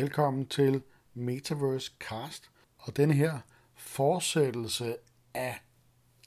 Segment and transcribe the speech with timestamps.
[0.00, 0.82] Velkommen til
[1.14, 3.38] Metaverse Cast og denne her
[3.74, 4.96] fortsættelse
[5.34, 5.60] af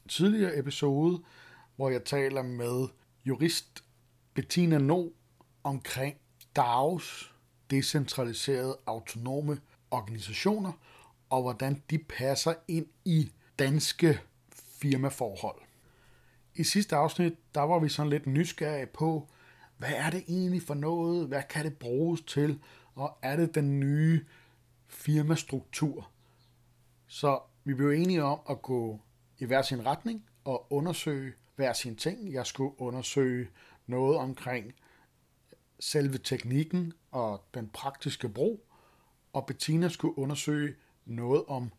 [0.09, 1.23] tidligere episode,
[1.75, 2.87] hvor jeg taler med
[3.25, 3.83] jurist
[4.33, 5.09] Bettina No
[5.63, 6.17] omkring
[6.59, 7.33] DAO's
[7.69, 9.61] decentraliserede autonome
[9.91, 10.71] organisationer
[11.29, 14.19] og hvordan de passer ind i danske
[14.51, 15.61] firmaforhold.
[16.55, 19.27] I sidste afsnit, der var vi sådan lidt nysgerrige på,
[19.77, 21.27] hvad er det egentlig for noget?
[21.27, 22.59] Hvad kan det bruges til?
[22.95, 24.25] Og er det den nye
[24.87, 26.09] firmastruktur?
[27.07, 28.99] Så vi blev enige om at gå
[29.37, 32.33] i hver sin retning og undersøge hver sin ting.
[32.33, 33.49] Jeg skulle undersøge
[33.87, 34.73] noget omkring
[35.79, 38.65] selve teknikken og den praktiske brug,
[39.33, 40.75] og Bettina skulle undersøge
[41.05, 41.71] noget om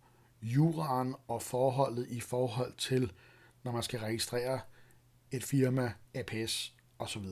[0.42, 3.12] juraen og forholdet i forhold til,
[3.62, 4.60] når man skal registrere
[5.30, 7.24] et firma, APS osv.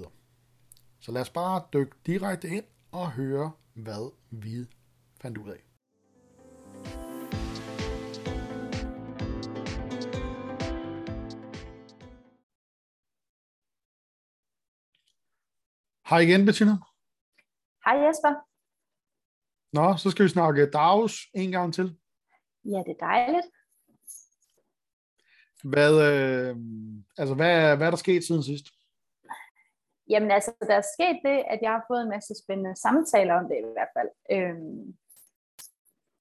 [1.00, 4.66] Så lad os bare dykke direkte ind og høre, hvad vi
[5.22, 5.64] fandt ud af.
[16.08, 16.72] Hej igen, Bettina.
[17.84, 18.34] Hej Jesper.
[19.72, 21.84] Nå, så skal vi snakke DAOs en gang til.
[22.64, 23.46] Ja, det er dejligt.
[25.64, 26.56] Hvad, øh,
[27.18, 28.66] altså, hvad, hvad er der sket siden sidst?
[30.12, 33.48] Jamen altså, der er sket det, at jeg har fået en masse spændende samtaler om
[33.48, 34.10] det i hvert fald.
[34.36, 34.96] Øhm,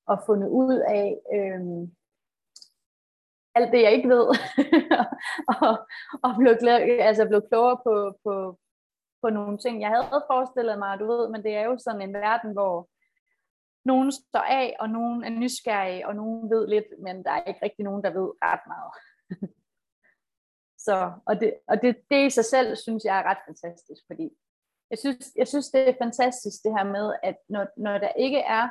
[0.07, 1.95] og fundet ud af øhm,
[3.55, 4.25] alt det, jeg ikke ved.
[5.55, 5.73] og
[6.25, 6.51] og blev,
[7.09, 8.59] altså, blev klogere på, på,
[9.21, 12.13] på nogle ting, jeg havde forestillet mig, du ved, men det er jo sådan en
[12.13, 12.89] verden, hvor
[13.85, 17.65] nogen står af, og nogen er nysgerrige, og nogen ved lidt, men der er ikke
[17.65, 18.91] rigtig nogen, der ved ret meget.
[20.85, 24.29] Så, og det, og det, det i sig selv, synes jeg er ret fantastisk, fordi
[24.89, 28.39] jeg synes, jeg synes det er fantastisk det her med, at når, når der ikke
[28.39, 28.65] er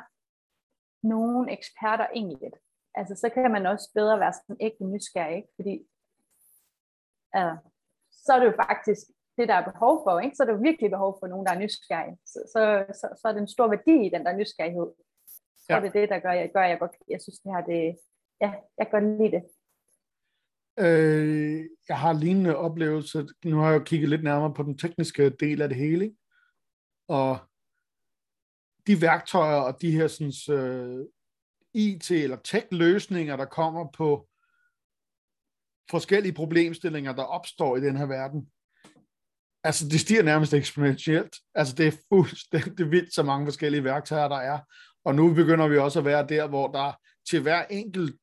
[1.07, 2.51] nogen eksperter egentlig,
[2.95, 5.51] altså så kan man også bedre være sådan ægte nysgerrig, ikke?
[5.55, 5.75] fordi
[7.37, 7.57] uh,
[8.11, 9.03] så er det jo faktisk
[9.37, 10.35] det, der er behov for, ikke?
[10.35, 12.17] så er det jo virkelig behov for nogen, der er nysgerrige.
[12.25, 12.61] Så, så,
[12.99, 14.89] så, så er det en stor værdi i den der nysgerrighed.
[15.63, 15.75] Så ja.
[15.75, 17.97] er det det, der gør, jeg, gør jeg godt, jeg synes det her, det,
[18.41, 19.43] ja, jeg kan godt lide det.
[20.79, 23.27] Øh, jeg har lignende oplevelse.
[23.45, 26.05] Nu har jeg jo kigget lidt nærmere på den tekniske del af det hele.
[26.05, 26.17] Ikke?
[27.07, 27.39] Og
[28.87, 31.05] de værktøjer og de her sådan, øh,
[31.73, 34.27] IT- eller tech-løsninger, der kommer på
[35.89, 38.51] forskellige problemstillinger, der opstår i den her verden.
[39.63, 41.35] Altså, det stiger nærmest eksponentielt.
[41.55, 44.59] Altså, det er fuldstændig vildt, så mange forskellige værktøjer, der er.
[45.03, 46.93] Og nu begynder vi også at være der, hvor der
[47.29, 48.19] til hver enkelt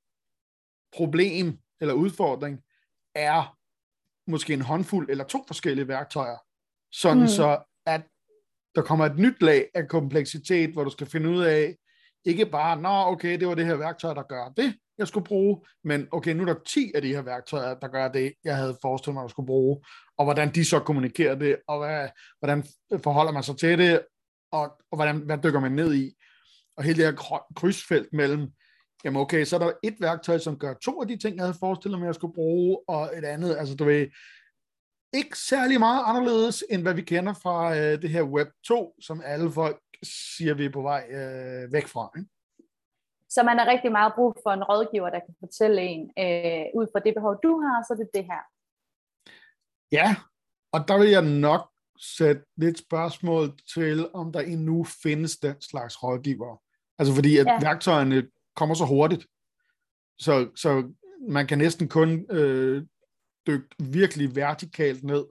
[0.92, 2.60] problem eller udfordring
[3.14, 3.56] er
[4.30, 6.36] måske en håndfuld eller to forskellige værktøjer,
[6.92, 7.28] sådan mm.
[7.28, 8.02] så at
[8.74, 11.76] der kommer et nyt lag af kompleksitet, hvor du skal finde ud af,
[12.24, 15.60] ikke bare, nå okay, det var det her værktøj, der gør det, jeg skulle bruge,
[15.84, 18.78] men okay, nu er der 10 af de her værktøjer, der gør det, jeg havde
[18.82, 19.84] forestillet mig, at jeg skulle bruge,
[20.18, 22.08] og hvordan de så kommunikerer det, og hvad,
[22.38, 22.64] hvordan
[23.02, 24.00] forholder man sig til det,
[24.52, 26.14] og, og hvordan, hvad dykker man ned i,
[26.76, 28.52] og hele det her krydsfelt mellem,
[29.04, 31.58] jamen okay, så er der et værktøj, som gør to af de ting, jeg havde
[31.60, 34.06] forestillet mig, at jeg skulle bruge, og et andet, altså du ved,
[35.12, 39.22] ikke særlig meget anderledes, end hvad vi kender fra øh, det her Web 2, som
[39.24, 42.10] alle folk siger, vi er på vej øh, væk fra.
[42.16, 42.30] Ikke?
[43.28, 46.86] Så man har rigtig meget brug for en rådgiver, der kan fortælle en, øh, ud
[46.92, 48.42] fra det behov, du har, så er det det her.
[49.92, 50.16] Ja,
[50.72, 51.70] og der vil jeg nok
[52.00, 56.62] sætte lidt spørgsmål til, om der endnu findes den slags rådgiver.
[56.98, 57.58] Altså fordi at ja.
[57.60, 58.28] værktøjerne
[58.58, 59.26] kommer så hurtigt.
[60.18, 60.92] Så, så
[61.28, 62.82] man kan næsten kun øh,
[63.46, 65.24] dykke virkelig vertikalt ned,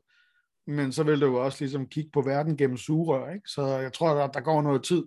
[0.67, 3.49] men så vil du jo også ligesom kigge på verden gennem sugerør, ikke?
[3.49, 5.03] Så jeg tror, der, der går noget tid.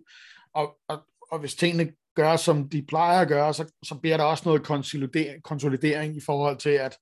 [0.55, 0.99] Og, og,
[1.33, 4.63] og hvis tingene gør, som de plejer at gøre, så, så bliver der også noget
[4.63, 6.99] konsolidering, konsolidering i forhold til, at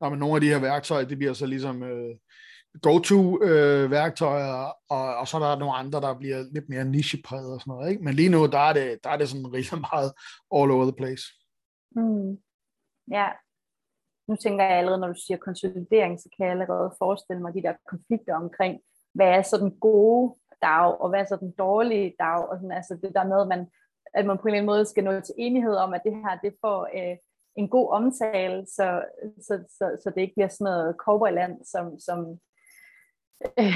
[0.00, 2.16] når man nogle af de her værktøjer, det bliver så ligesom øh,
[2.82, 7.60] go-to-værktøjer, øh, og, og så er der nogle andre, der bliver lidt mere nichepræget og
[7.60, 7.90] sådan noget.
[7.90, 8.04] Ikke?
[8.04, 10.10] Men lige nu, der er det, der er det sådan rigtig meget
[10.56, 11.24] all over the place.
[11.96, 12.30] Mm.
[13.10, 13.28] Ja.
[14.28, 17.62] Nu tænker jeg allerede, når du siger konsolidering, så kan jeg allerede forestille mig de
[17.62, 18.80] der konflikter omkring,
[19.14, 22.72] hvad er så den gode dag, og hvad er så den dårlige dag, og sådan,
[22.72, 23.66] altså det der med, at man,
[24.14, 26.38] at man på en eller anden måde skal nå til enighed om, at det her,
[26.44, 27.16] det får øh,
[27.56, 29.04] en god omtale, så,
[29.46, 32.38] så, så, så det ikke bliver sådan noget cowboyland, som, som
[33.58, 33.74] øh,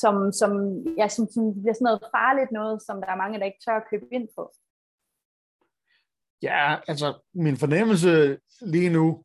[0.00, 0.52] som, som,
[0.98, 3.76] ja, som, som bliver sådan noget farligt noget, som der er mange, der ikke tør
[3.76, 4.52] at købe ind på.
[6.42, 9.24] Ja, altså min fornemmelse lige nu,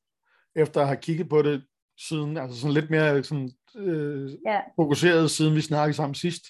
[0.56, 1.66] efter at have kigget på det
[1.98, 4.62] siden, altså sådan lidt mere sådan, øh, ja.
[4.76, 6.44] fokuseret, siden vi snakkede sammen sidst,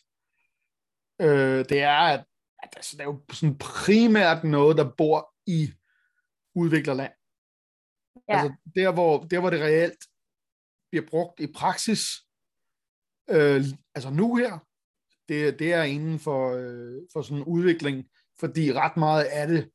[1.21, 2.25] øh, det er, at,
[2.63, 5.73] altså, det er jo sådan primært noget, der bor i
[6.55, 7.13] udviklerland.
[8.29, 8.33] Ja.
[8.33, 9.99] Altså der hvor, der, hvor det reelt
[10.91, 12.24] bliver brugt i praksis,
[13.29, 13.63] øh,
[13.95, 14.59] altså nu her,
[15.29, 19.71] det, det er inden for, øh, for sådan en udvikling, fordi ret meget af det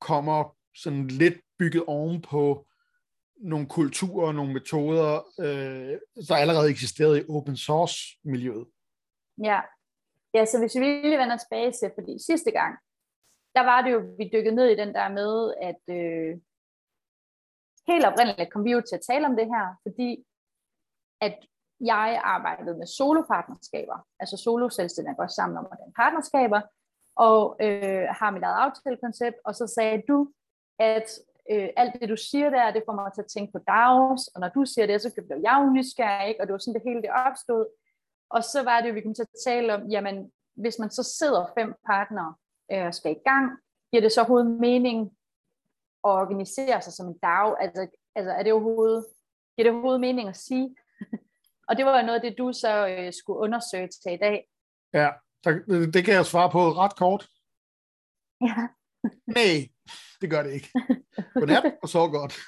[0.00, 2.66] kommer sådan lidt bygget ovenpå
[3.36, 5.98] nogle kulturer, nogle metoder, øh,
[6.28, 8.66] der allerede eksisterede i open source miljøet.
[9.38, 9.60] Ja.
[10.34, 12.78] ja, så hvis vi lige vender tilbage til, fordi sidste gang,
[13.54, 16.32] der var det jo, vi dykkede ned i den der med, at øh,
[17.90, 20.24] helt oprindeligt kom vi jo til at tale om det her, fordi
[21.20, 21.36] at
[21.82, 26.60] jeg arbejdede med solopartnerskaber, altså solo-selvstændige går sammen om den partnerskaber,
[27.16, 30.28] og øh, har mit eget aftalekoncept, og så sagde du,
[30.78, 31.08] at
[31.50, 34.40] øh, alt det, du siger der, det får mig til at tænke på DAOs, og
[34.40, 36.40] når du siger det, så bliver jeg jo nysgerrig, ikke?
[36.40, 37.66] og det var sådan, det hele det opstod.
[38.30, 41.02] Og så var det jo, vi kom til at tale om, jamen, hvis man så
[41.02, 42.34] sidder fem partnere
[42.72, 43.46] øh, og skal i gang,
[43.90, 44.98] giver det så overhovedet mening
[46.04, 47.54] at organisere sig som en DAO?
[47.54, 49.06] Altså, altså er det overhovedet,
[49.56, 50.76] giver det overhovedet mening at sige?
[51.72, 54.48] Og det var jo noget af det, du så øh, skulle undersøge til i dag.
[54.94, 55.08] Ja,
[55.94, 57.28] det kan jeg svare på ret kort.
[58.40, 58.54] Ja.
[59.26, 59.68] Nej,
[60.20, 60.68] det gør det ikke.
[61.34, 62.38] Godnat, og så godt.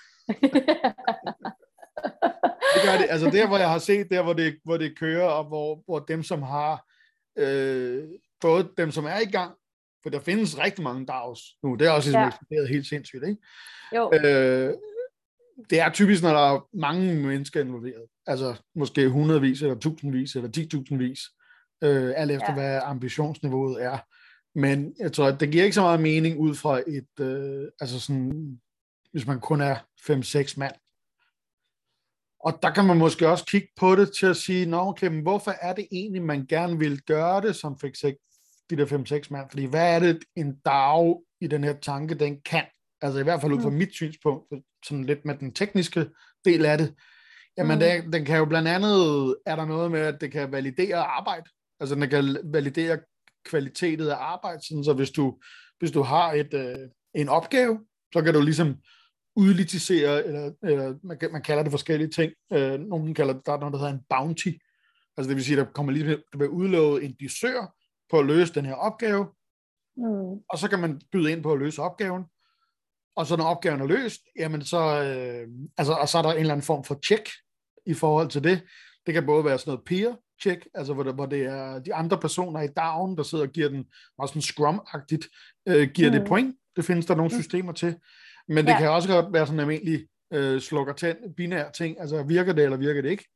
[2.75, 3.07] det gør det.
[3.09, 5.99] Altså der, hvor jeg har set, der hvor det, hvor det kører, og hvor, hvor
[5.99, 6.87] dem, som har,
[7.39, 8.09] øh,
[8.41, 9.55] både dem, som er i gang,
[10.03, 12.27] for der findes rigtig mange DAOs nu, det er også ja.
[12.27, 13.43] eksploderet helt sindssygt, ikke?
[13.97, 14.13] Jo.
[14.15, 14.75] Øh,
[15.71, 18.07] det er typisk, når der er mange mennesker involveret.
[18.27, 21.21] Altså måske hundredvis, eller tusindvis, eller ti tusindvis,
[21.85, 22.55] øh, alt efter ja.
[22.55, 23.99] hvad ambitionsniveauet er.
[24.59, 28.01] Men jeg tror, at det giver ikke så meget mening ud fra et, øh, altså
[28.01, 28.61] sådan,
[29.13, 30.75] hvis man kun er 5-6 mand.
[32.41, 35.23] Og der kan man måske også kigge på det til at sige, Nå, okay, men
[35.23, 37.93] hvorfor er det egentlig, man gerne vil gøre det som fik
[38.71, 39.51] de der 5-6 mand?
[39.51, 42.65] Fordi hvad er det, en dag i den her tanke, den kan?
[43.05, 43.77] Altså i hvert fald ud fra mm.
[43.77, 44.55] mit synspunkt,
[44.85, 46.07] sådan lidt med den tekniske
[46.45, 46.95] del af det.
[47.59, 47.81] Jamen, mm.
[47.81, 51.51] det, den kan jo blandt andet, er der noget med, at det kan validere arbejde.
[51.81, 52.99] Altså den kan validere
[53.45, 55.39] kvaliteten af arbejde, sådan, så hvis du,
[55.79, 57.81] hvis du har et, øh, en opgave,
[58.13, 58.77] så kan du ligesom
[59.37, 62.33] udlitisere, eller, eller man, man kalder det forskellige ting.
[62.53, 64.49] Øh, nogen kalder det, der er noget, der hedder en bounty.
[65.17, 67.75] Altså det vil sige, der kommer lige, der vil udlove en dissør
[68.11, 69.25] på at løse den her opgave,
[69.97, 70.41] mm.
[70.51, 72.25] og så kan man byde ind på at løse opgaven.
[73.17, 76.39] Og så når opgaven er løst, jamen så, øh, altså, og så er der en
[76.39, 77.31] eller anden form for check
[77.87, 78.63] i forhold til det.
[79.07, 81.95] Det kan både være sådan noget peer check, altså hvor det, hvor det er de
[81.95, 83.85] andre personer i down, der sidder og giver den,
[84.19, 85.29] også sådan scrum-agtigt,
[85.69, 86.19] øh, giver mm.
[86.19, 86.57] det point.
[86.77, 87.43] Det findes der nogle mm.
[87.43, 87.97] systemer til.
[88.49, 88.79] Men det ja.
[88.79, 92.65] kan også godt være sådan en almindelig øh, slukker tænd, binær ting, altså virker det
[92.65, 93.29] eller virker det ikke?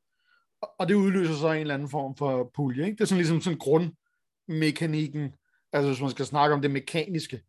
[0.79, 2.97] Og det udløser så en eller anden form for pulje, ikke?
[2.97, 5.33] Det er sådan ligesom sådan grundmekanikken,
[5.73, 7.41] altså hvis man skal snakke om det mekaniske.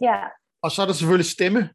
[0.00, 0.20] Ja.
[0.62, 1.70] Og så er der selvfølgelig stemme,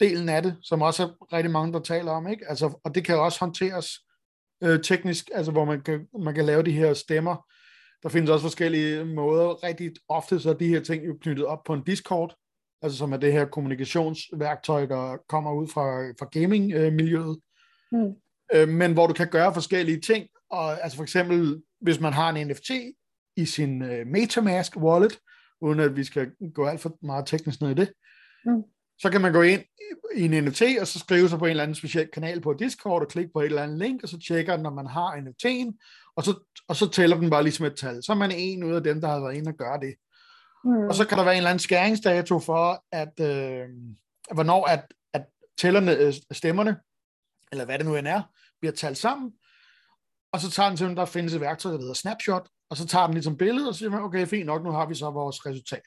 [0.00, 2.48] delen af det, som også er rigtig mange, der taler om, ikke?
[2.48, 3.88] Altså, og det kan også håndteres
[4.62, 7.46] øh, teknisk, altså hvor man kan, man kan lave de her stemmer.
[8.02, 9.64] Der findes også forskellige måder.
[9.64, 12.36] Rigtig ofte så er de her ting jo knyttet op på en Discord,
[12.82, 17.40] altså som er det her kommunikationsværktøj, der kommer ud fra, fra gaming-miljøet.
[17.92, 18.14] Mm.
[18.54, 22.30] Øh, men hvor du kan gøre forskellige ting, og altså for eksempel, hvis man har
[22.30, 22.70] en NFT
[23.36, 25.18] i sin uh, Metamask wallet,
[25.60, 27.92] uden at vi skal gå alt for meget teknisk ned i det,
[28.44, 28.62] mm
[29.00, 29.62] så kan man gå ind
[30.16, 33.02] i en NFT, og så skrive sig på en eller anden speciel kanal på Discord,
[33.02, 35.78] og klikke på et eller andet link, og så tjekker den, når man har NFT'en,
[36.16, 36.34] og så,
[36.68, 38.02] og så tæller den bare ligesom et tal.
[38.02, 39.94] Så er man en ud af dem, der har været inde og gøre det.
[40.64, 40.88] Mm.
[40.88, 43.68] Og så kan der være en eller anden skæringsdato for, at øh,
[44.34, 45.26] hvornår at, at
[45.58, 46.76] tællerne, øh, stemmerne,
[47.52, 48.22] eller hvad det nu end er,
[48.60, 49.32] bliver talt sammen,
[50.32, 53.06] og så tager den til, der findes et værktøj, der hedder Snapshot, og så tager
[53.06, 55.46] den ligesom billedet, og så siger man, okay, fint nok, nu har vi så vores
[55.46, 55.86] resultat.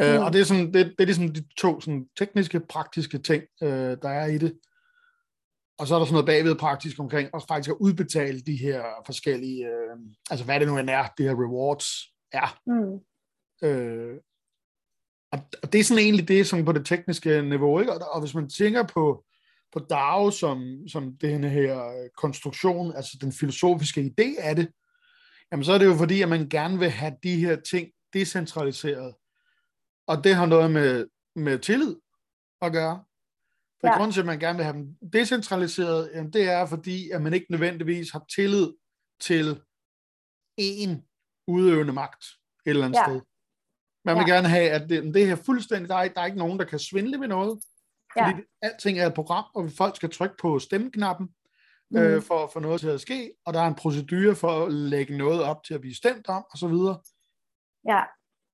[0.00, 0.18] Øh, mm.
[0.18, 3.42] Uh, og det er, sådan, det, det er ligesom de to sådan, tekniske, praktiske ting,
[3.62, 4.58] uh, der er i det.
[5.78, 8.84] Og så er der sådan noget bagved praktisk omkring, og faktisk at udbetale de her
[9.06, 11.86] forskellige, uh, altså hvad det nu end er, de her rewards
[12.32, 12.60] er.
[12.66, 12.92] Mm.
[13.68, 14.16] Uh,
[15.32, 17.92] og, og det er sådan egentlig det, som på det tekniske niveau, ikke?
[17.92, 19.24] Og, og hvis man tænker på,
[19.72, 24.68] på DAO som, som den her konstruktion, altså den filosofiske idé af det,
[25.52, 29.14] jamen så er det jo fordi, at man gerne vil have de her ting decentraliseret.
[30.06, 31.06] Og det har noget med,
[31.36, 31.96] med tillid
[32.62, 33.04] at gøre.
[33.80, 33.96] For ja.
[33.96, 37.34] grunden til, at man gerne vil have dem decentraliseret, jamen det er fordi, at man
[37.34, 38.72] ikke nødvendigvis har tillid
[39.20, 39.62] til
[40.60, 40.90] én
[41.46, 42.24] udøvende magt
[42.66, 43.04] et eller andet ja.
[43.04, 43.20] sted.
[44.04, 44.34] Man vil ja.
[44.34, 46.78] gerne have, at det, det her fuldstændig, der er, der er ikke nogen, der kan
[46.78, 47.60] svindle med noget.
[48.18, 48.66] Fordi ja.
[48.68, 51.28] alting er et program, og folk skal trykke på stemmeknappen
[51.90, 51.98] mm.
[51.98, 55.16] øh, for, for noget til at ske, og der er en procedure for at lægge
[55.16, 56.98] noget op til at blive stemt om, og så videre.
[57.88, 58.02] Ja.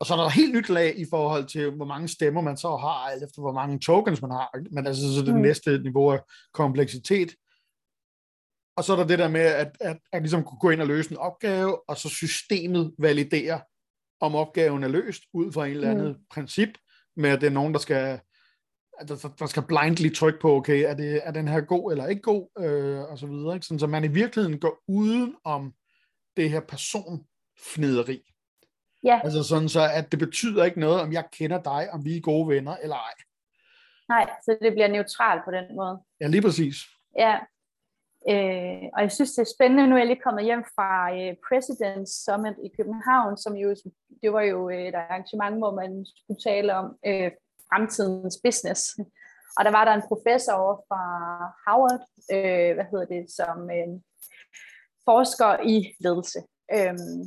[0.00, 2.57] Og så er der et helt nyt lag i forhold til, hvor mange stemmer man
[2.57, 4.50] så har, alt efter hvor mange tokens man har.
[4.71, 5.40] Men altså, så det mm.
[5.40, 6.21] næste niveau af
[6.52, 7.35] kompleksitet.
[8.76, 10.87] Og så er der det der med, at, at, at ligesom kunne gå ind og
[10.87, 13.61] løse en opgave, og så systemet validerer,
[14.21, 16.19] om opgaven er løst, ud fra en eller anden mm.
[16.30, 16.69] princip,
[17.16, 18.21] med at det er nogen, der skal
[19.09, 22.23] der, der skal blindly trykke på, okay, er, det, er den her god eller ikke
[22.23, 23.54] god, øh, og så videre.
[23.54, 23.66] Ikke?
[23.66, 25.75] Sådan, så man i virkeligheden går uden om
[26.37, 28.23] det her personfnederi.
[29.04, 29.21] Ja.
[29.25, 32.21] Altså sådan så, at det betyder ikke noget, om jeg kender dig, om vi er
[32.21, 33.14] gode venner eller ej.
[34.09, 36.00] Nej, så det bliver neutralt på den måde.
[36.21, 36.76] Ja, lige præcis.
[37.19, 37.35] Ja,
[38.33, 39.87] øh, og jeg synes, det er spændende.
[39.87, 43.69] Nu er jeg lige kommet hjem fra øh, President's Summit i København, som jo,
[44.23, 47.30] det var jo et arrangement, hvor man skulle tale om øh,
[47.69, 48.80] fremtidens business.
[49.57, 51.02] Og der var der en professor over fra
[51.66, 52.04] Howard,
[52.35, 53.90] øh, hvad hedder det, som øh,
[55.09, 56.40] forsker i ledelse.
[56.76, 57.21] Øhm,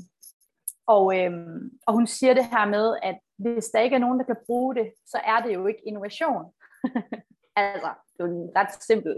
[0.88, 4.25] og, øhm, og hun siger det her med, at hvis der ikke er nogen, der
[4.25, 6.46] kan bruge det, så er det jo ikke innovation.
[7.56, 9.16] altså, det er en ret simpel,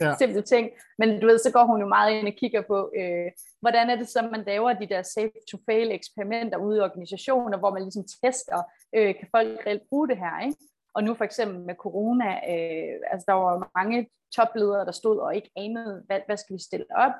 [0.00, 0.14] ja.
[0.20, 0.70] simpel ting.
[0.98, 3.96] Men du ved, så går hun jo meget ind og kigger på, øh, hvordan er
[3.96, 8.62] det så, man laver de der safe-to-fail eksperimenter ude i organisationer, hvor man ligesom tester,
[8.96, 10.56] øh, kan folk reelt bruge det her, ikke?
[10.94, 15.34] Og nu for eksempel med corona, øh, altså der var mange topledere, der stod og
[15.36, 17.12] ikke anede, hvad, hvad skal vi stille op,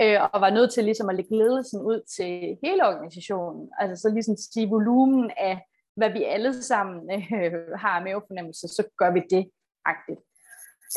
[0.00, 3.70] øh, og var nødt til ligesom at lægge ledelsen ud til hele organisationen.
[3.78, 5.60] Altså så ligesom sige volumen af,
[5.96, 7.52] hvad vi alle sammen øh,
[7.84, 9.50] har med fornemmelse, så gør vi det
[9.84, 10.20] agtigt.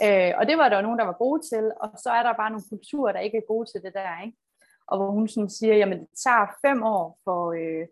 [0.05, 2.33] Øh, og det var der jo nogen, der var gode til, og så er der
[2.33, 4.37] bare nogle kulturer, der ikke er gode til det der, ikke?
[4.87, 7.87] Og hvor hun sådan siger, jamen det tager fem år for, øh,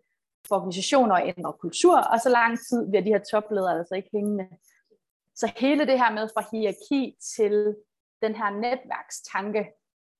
[0.48, 4.10] for organisationer at ændre kultur, og så lang tid bliver de her topledere altså ikke
[4.12, 4.46] hængende.
[5.34, 7.76] Så hele det her med fra hierarki til
[8.22, 9.62] den her netværkstanke,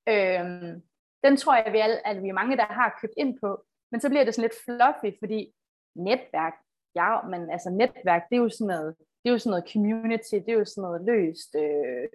[0.08, 0.82] øhm,
[1.24, 3.64] den tror jeg, vi alle, at vi er mange, der har købt ind på.
[3.90, 5.54] Men så bliver det sådan lidt fluffy, fordi
[5.96, 6.54] netværk,
[6.94, 10.34] ja, men altså netværk, det er jo sådan noget, det er jo sådan noget community,
[10.34, 12.08] det er jo sådan noget løst, øh,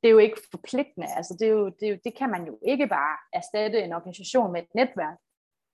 [0.00, 2.44] det er jo ikke forpligtende, altså det, er jo, det, er jo, det kan man
[2.46, 5.18] jo ikke bare erstatte en organisation med et netværk.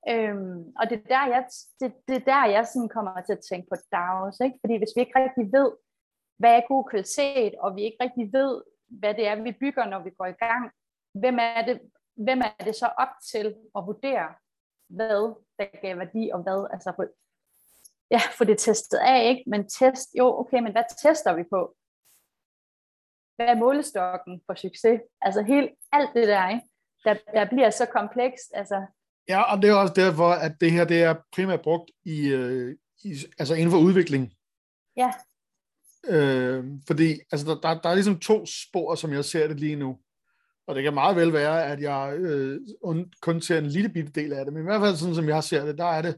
[0.08, 1.44] Øhm, og det er der, jeg,
[1.80, 4.58] det, det er der, jeg sådan kommer til at tænke på DAOs, ikke?
[4.60, 5.70] fordi hvis vi ikke rigtig ved,
[6.38, 8.62] hvad er god kvalitet, og vi ikke rigtig ved,
[9.00, 10.70] hvad det er, vi bygger, når vi går i gang,
[11.12, 11.80] hvem er det,
[12.16, 13.46] hvem er det så op til
[13.76, 14.34] at vurdere,
[14.88, 17.06] hvad der gav værdi, og hvad, altså for,
[18.10, 19.44] ja, få det testet af, ikke?
[19.46, 21.74] Men test, jo, okay, men hvad tester vi på?
[23.36, 25.00] Hvad er målestokken for succes?
[25.20, 26.66] Altså helt alt det der, ikke?
[27.04, 28.86] Der, der bliver så komplekst, altså
[29.28, 32.76] Ja, og det er også derfor, at det her det er primært brugt i, øh,
[33.04, 34.32] i altså inden for udvikling.
[34.96, 35.10] Ja.
[36.06, 39.76] Øh, fordi altså, der, der, der er ligesom to spor, som jeg ser det lige
[39.76, 39.98] nu.
[40.68, 42.60] Og det kan meget vel være, at jeg øh,
[43.20, 45.44] kun ser en lille bitte del af det, men i hvert fald sådan, som jeg
[45.44, 46.16] ser det, der er det,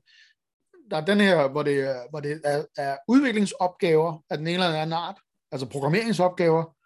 [0.91, 4.81] der er den her, hvor det, hvor det er, er udviklingsopgaver af den ene eller
[4.81, 5.17] anden art,
[5.53, 6.77] altså programmeringsopgaver,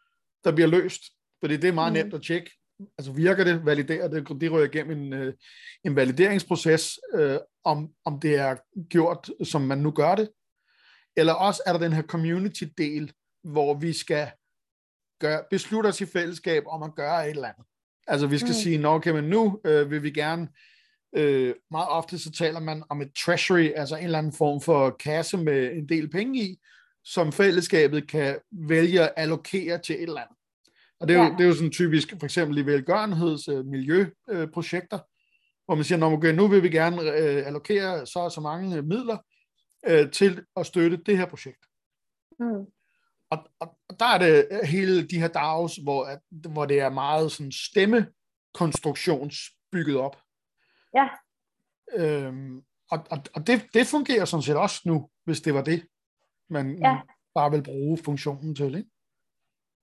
[0.45, 1.03] der bliver løst,
[1.41, 1.99] fordi det er meget mm.
[1.99, 2.51] nemt at tjekke
[2.99, 5.35] altså virker det, validerer det, det rører igennem en, øh,
[5.85, 8.57] en valideringsproces, øh, om, om det er
[8.89, 10.31] gjort, som man nu gør det,
[11.17, 13.13] eller også er der den her community-del,
[13.45, 14.31] hvor vi skal
[15.25, 17.67] gøre, beslutte os i fællesskab om at gøre et eller andet.
[18.07, 18.55] Altså vi skal mm.
[18.55, 20.49] sige, okay, men nu øh, vil vi gerne,
[21.17, 24.91] øh, meget ofte så taler man om et treasury, altså en eller anden form for
[24.91, 26.57] kasse med en del penge i,
[27.05, 30.37] som fællesskabet kan vælge at allokere til et eller andet.
[31.01, 31.29] Og det er, ja.
[31.29, 34.99] jo, det er jo sådan typisk, for eksempel i velgørenheds- øh, miljøprojekter,
[35.65, 38.85] hvor man siger, okay, nu vil vi gerne øh, allokere så og så mange øh,
[38.85, 39.19] midler
[39.87, 41.67] øh, til at støtte det her projekt.
[42.41, 42.67] Mm.
[43.35, 46.21] Og, og, og der er det øh, hele de her DAOs, hvor, at,
[46.53, 50.17] hvor det er meget sådan stemmekonstruktionsbygget op.
[50.95, 51.09] Ja.
[51.93, 52.59] Øhm,
[52.91, 55.87] og og, og det, det fungerer sådan set også nu, hvis det var det,
[56.51, 57.01] man ja.
[57.35, 58.91] bare vil bruge funktionen til, ikke?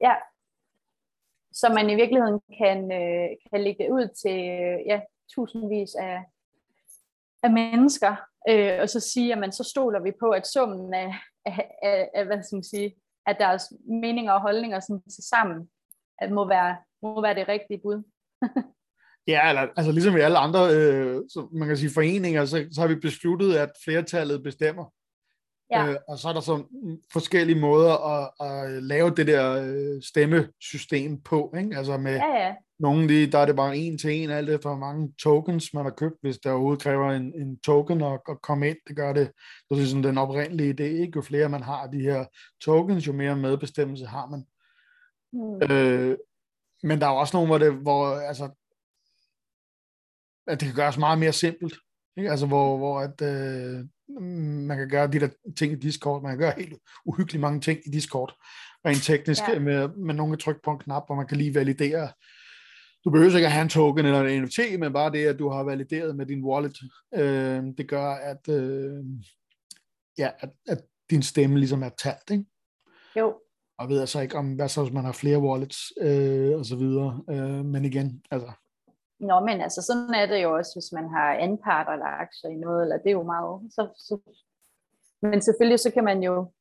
[0.01, 0.15] Ja,
[1.53, 5.01] så man i virkeligheden kan, øh, kan lægge det ud til øh, ja,
[5.34, 6.24] tusindvis af,
[7.43, 8.15] af mennesker,
[8.50, 11.13] øh, og så sige, at man så stoler vi på, at summen af,
[11.46, 13.63] af, af, af hvad skal man sige, at deres
[14.01, 15.70] meninger og holdninger sådan, sammen
[16.22, 18.04] at må, være, må være det rigtige bud.
[19.32, 22.82] ja, eller, altså ligesom i alle andre øh, så man kan sige, foreninger, så, så
[22.82, 24.86] har vi besluttet, at flertallet bestemmer.
[25.72, 25.88] Ja.
[25.88, 26.63] Øh, og så er der så
[27.13, 31.54] forskellige måder at, at lave det der øh, stemmesystem på.
[31.58, 31.78] Ikke?
[31.78, 32.56] Altså med ja, ja.
[32.80, 35.84] nogle lige, der er det bare en til en, alt efter hvor mange tokens man
[35.84, 38.78] har købt, hvis der overhovedet kræver en, en token at, at komme ind.
[38.88, 39.32] Det gør det,
[39.70, 41.01] det er sådan den oprindelige idé.
[41.01, 41.13] Ikke?
[41.16, 42.25] Jo flere man har de her
[42.62, 44.46] tokens, jo mere medbestemmelse har man.
[45.34, 45.72] Mm.
[45.72, 46.18] Øh,
[46.84, 48.50] men der er også nogle, hvor det, hvor, altså,
[50.48, 51.74] at det kan gøres meget mere simpelt.
[52.18, 52.30] Ikke?
[52.30, 53.86] Altså hvor, hvor at, øh,
[54.68, 56.74] man kan gøre de der ting i Discord, man kan gøre helt
[57.06, 58.34] uhyggeligt mange ting i Discord,
[58.86, 59.60] rent teknisk, ja.
[59.60, 62.10] med, med nogle tryk på en knap, hvor man kan lige validere.
[63.06, 65.50] Du behøver ikke at have en token eller en NFT, men bare det, at du
[65.50, 66.77] har valideret med din wallet,
[67.15, 69.03] øh, det gør, at, øh,
[70.18, 72.46] ja, at, at din stemme ligesom er talt, ikke?
[73.15, 73.36] Jo.
[73.77, 76.75] Og ved altså ikke om, hvad så hvis man har flere wallets, øh, og så
[76.75, 77.24] videre.
[77.30, 78.51] Øh, men igen, altså,
[79.30, 82.56] Nå, men altså, sådan er det jo også, hvis man har anparter eller aktier i
[82.66, 83.72] noget, eller det er jo meget.
[83.75, 84.13] Så, så,
[85.22, 86.51] men selvfølgelig, så kan man jo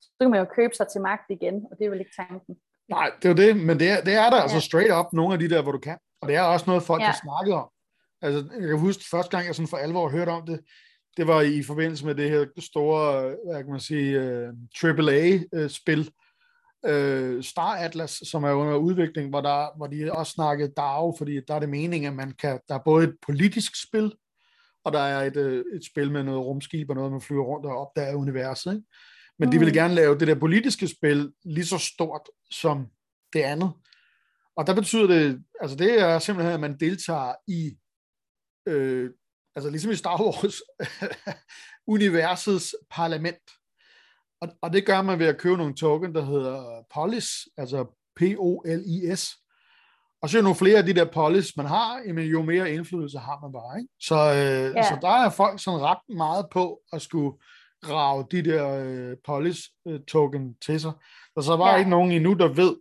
[0.00, 2.56] så kan man jo købe sig til magt igen, og det er vel ikke tanken.
[2.88, 4.42] Nej, det er det, men det er, det er der ja.
[4.42, 5.98] altså straight up, nogle af de der, hvor du kan.
[6.20, 7.06] Og det er også noget, folk ja.
[7.06, 7.68] har snakket om.
[8.22, 10.60] Altså, jeg kan huske, første gang, jeg sådan for alvor hørte om det,
[11.16, 14.48] det var i forbindelse med det her store, hvad kan man sige, uh,
[14.84, 16.10] øh, AAA-spil,
[16.86, 21.40] øh, Star Atlas, som er under udvikling, hvor, der, hvor de også snakkede DAO, fordi
[21.48, 24.12] der er det meningen, at man kan, der er både et politisk spil,
[24.84, 27.66] og der er et, øh, et spil med noget rumskib og noget, man flyver rundt
[27.66, 28.72] og opdager universet.
[28.72, 28.86] Ikke?
[29.38, 29.50] Men mm.
[29.50, 32.86] de vil gerne lave det der politiske spil lige så stort som
[33.32, 33.72] det andet.
[34.56, 37.78] Og der betyder det, altså det er simpelthen, at man deltager i,
[38.68, 39.10] øh,
[39.56, 40.60] altså ligesom i Star Wars,
[41.96, 43.57] universets parlament.
[44.40, 47.26] Og, og det gør man ved at købe nogle token, der hedder Polis,
[47.56, 47.84] altså
[48.16, 49.36] P-O-L-I-S.
[50.22, 53.18] Og så jo nogle flere af de der polis, man har, jamen jo mere indflydelse
[53.18, 53.78] har man bare.
[53.80, 53.92] Ikke?
[54.00, 54.82] Så, øh, ja.
[54.82, 57.38] så der er folk sådan ret meget på at skulle
[57.82, 60.92] grave de der øh, polis øh, token til sig.
[61.34, 61.78] Der så bare ja.
[61.78, 62.76] ikke nogen endnu, der ved,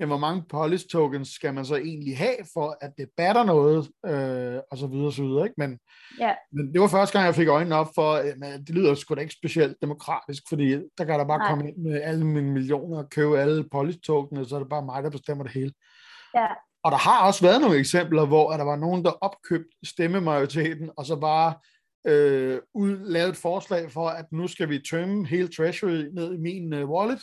[0.00, 3.90] jamen, hvor mange polish tokens skal man så egentlig have, for at det batter noget,
[4.06, 5.54] øh, og så videre, så videre, ikke?
[5.58, 5.78] Men,
[6.18, 6.34] ja.
[6.52, 9.20] men det var første gang, jeg fik øjnene op for, at det lyder sgu da
[9.20, 11.48] ikke specielt demokratisk, fordi der kan der bare Nej.
[11.48, 14.84] komme ind med alle mine millioner og købe alle polish tokens, så er det bare
[14.84, 15.72] mig, der bestemmer det hele.
[16.34, 16.46] Ja.
[16.84, 21.06] Og der har også været nogle eksempler, hvor der var nogen, der opkøbte stemmemajoriteten, og
[21.06, 21.54] så bare
[22.06, 26.36] øh, ud, lavede et forslag for, at nu skal vi tømme hele treasury ned i
[26.36, 27.20] min uh, wallet,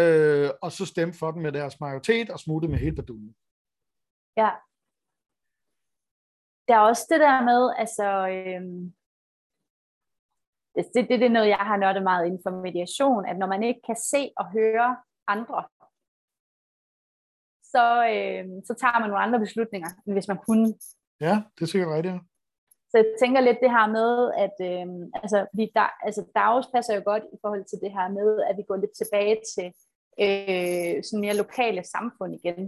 [0.00, 3.34] øh, og så stemme for dem med deres majoritet og smutte med hele baduljen.
[4.36, 4.50] Ja.
[6.68, 8.94] Der er også det der med, altså, øhm,
[10.74, 13.62] det, det, det, er noget, jeg har nørdet meget inden for mediation, at når man
[13.62, 14.96] ikke kan se og høre
[15.34, 15.60] andre,
[17.72, 20.66] så, øhm, så tager man nogle andre beslutninger, end hvis man kunne.
[21.20, 22.31] Ja, det er sikkert rigtigt.
[22.92, 24.10] Så jeg tænker lidt det her med,
[24.44, 24.86] at øh,
[25.22, 28.56] altså, fordi der, altså, DAOs passer jo godt i forhold til det her med, at
[28.56, 29.68] vi går lidt tilbage til
[30.24, 32.62] øh, sådan mere lokale samfund igen.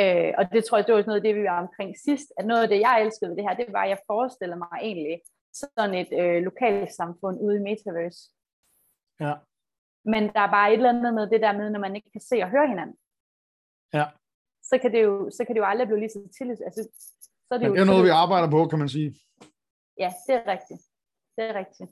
[0.00, 2.46] Øh, og det tror jeg, det var noget af det, vi var omkring sidst, at
[2.46, 5.20] noget af det, jeg elskede ved det her, det var, at jeg forestillede mig egentlig
[5.52, 8.20] sådan et øh, lokalt samfund ude i Metaverse.
[9.20, 9.34] Ja.
[10.12, 12.20] Men der er bare et eller andet med det der med, når man ikke kan
[12.20, 12.96] se og høre hinanden.
[13.92, 14.06] Ja.
[14.62, 16.60] Så kan det jo, så kan det jo aldrig blive lige så tillids.
[16.60, 16.82] Altså,
[17.48, 19.20] så er det, jo det er noget, vi arbejder på, kan man sige.
[19.98, 20.82] Ja, det er rigtigt.
[21.36, 21.90] Det er rigtigt.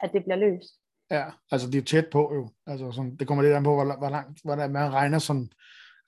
[0.00, 0.74] At det bliver løst.
[1.10, 2.50] Ja, altså det er tæt på jo.
[2.66, 5.48] Altså sådan, det kommer lidt an på, hvor, hvor langt hvordan man regner sådan.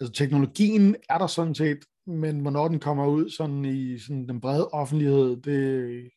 [0.00, 4.40] Altså teknologien er der sådan set, men hvornår den kommer ud sådan i sådan den
[4.40, 6.11] brede offentlighed, det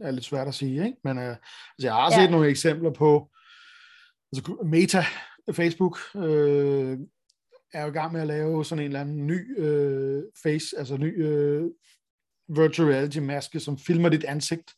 [0.00, 0.84] er lidt svært at sige.
[0.86, 0.98] Ikke?
[1.04, 1.38] Men uh, altså,
[1.82, 2.30] jeg har set ja.
[2.30, 3.30] nogle eksempler på
[4.32, 5.04] altså, Meta,
[5.52, 6.98] Facebook, øh,
[7.76, 10.96] er jo i gang med at lave sådan en eller anden ny øh, face, altså
[10.96, 11.70] ny øh,
[12.48, 14.70] virtual reality maske, som filmer dit ansigt,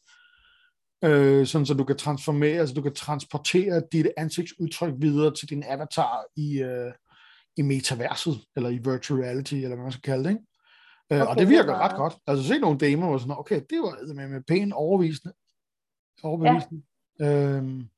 [1.05, 5.65] øh, sådan så du kan transformere, altså du kan transportere dit ansigtsudtryk videre til din
[5.67, 6.93] avatar i, øh,
[7.57, 10.45] i metaverset, eller i virtual reality, eller hvad man skal kalde det, ikke?
[11.13, 12.15] Øh, okay, og det virker ret godt.
[12.27, 15.35] Altså se nogle demoer, hvor sådan, okay, det var med, med pæn overvisende.
[16.23, 16.83] overbevisende.
[17.21, 17.57] Ja.
[17.57, 17.89] Øhm,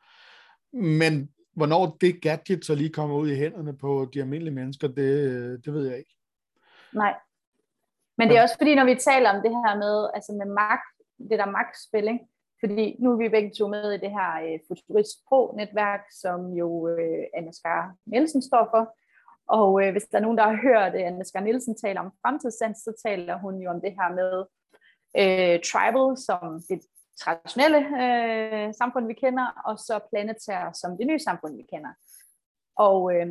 [0.72, 1.28] men
[1.61, 5.11] hvornår det gadget så lige kommer ud i hænderne på de almindelige mennesker, det,
[5.64, 6.14] det ved jeg ikke.
[6.92, 7.14] Nej.
[8.18, 10.92] Men det er også fordi, når vi taler om det her med, altså med magt,
[11.31, 12.27] det der magtspil, ikke?
[12.61, 16.68] fordi nu er vi begge to med i det her uh, Futurist Pro-netværk, som jo
[16.88, 18.85] uh, Anna Skar Nielsen står for.
[19.59, 22.12] Og uh, hvis der er nogen, der har hørt uh, Anna Skar Nielsen tale om
[22.23, 24.35] fremtidssans, så taler hun jo om det her med
[25.20, 26.81] uh, tribal som det
[27.20, 31.92] traditionelle øh, samfund, vi kender, og så planetære som det nye samfund, vi kender.
[32.77, 33.29] Og, øh,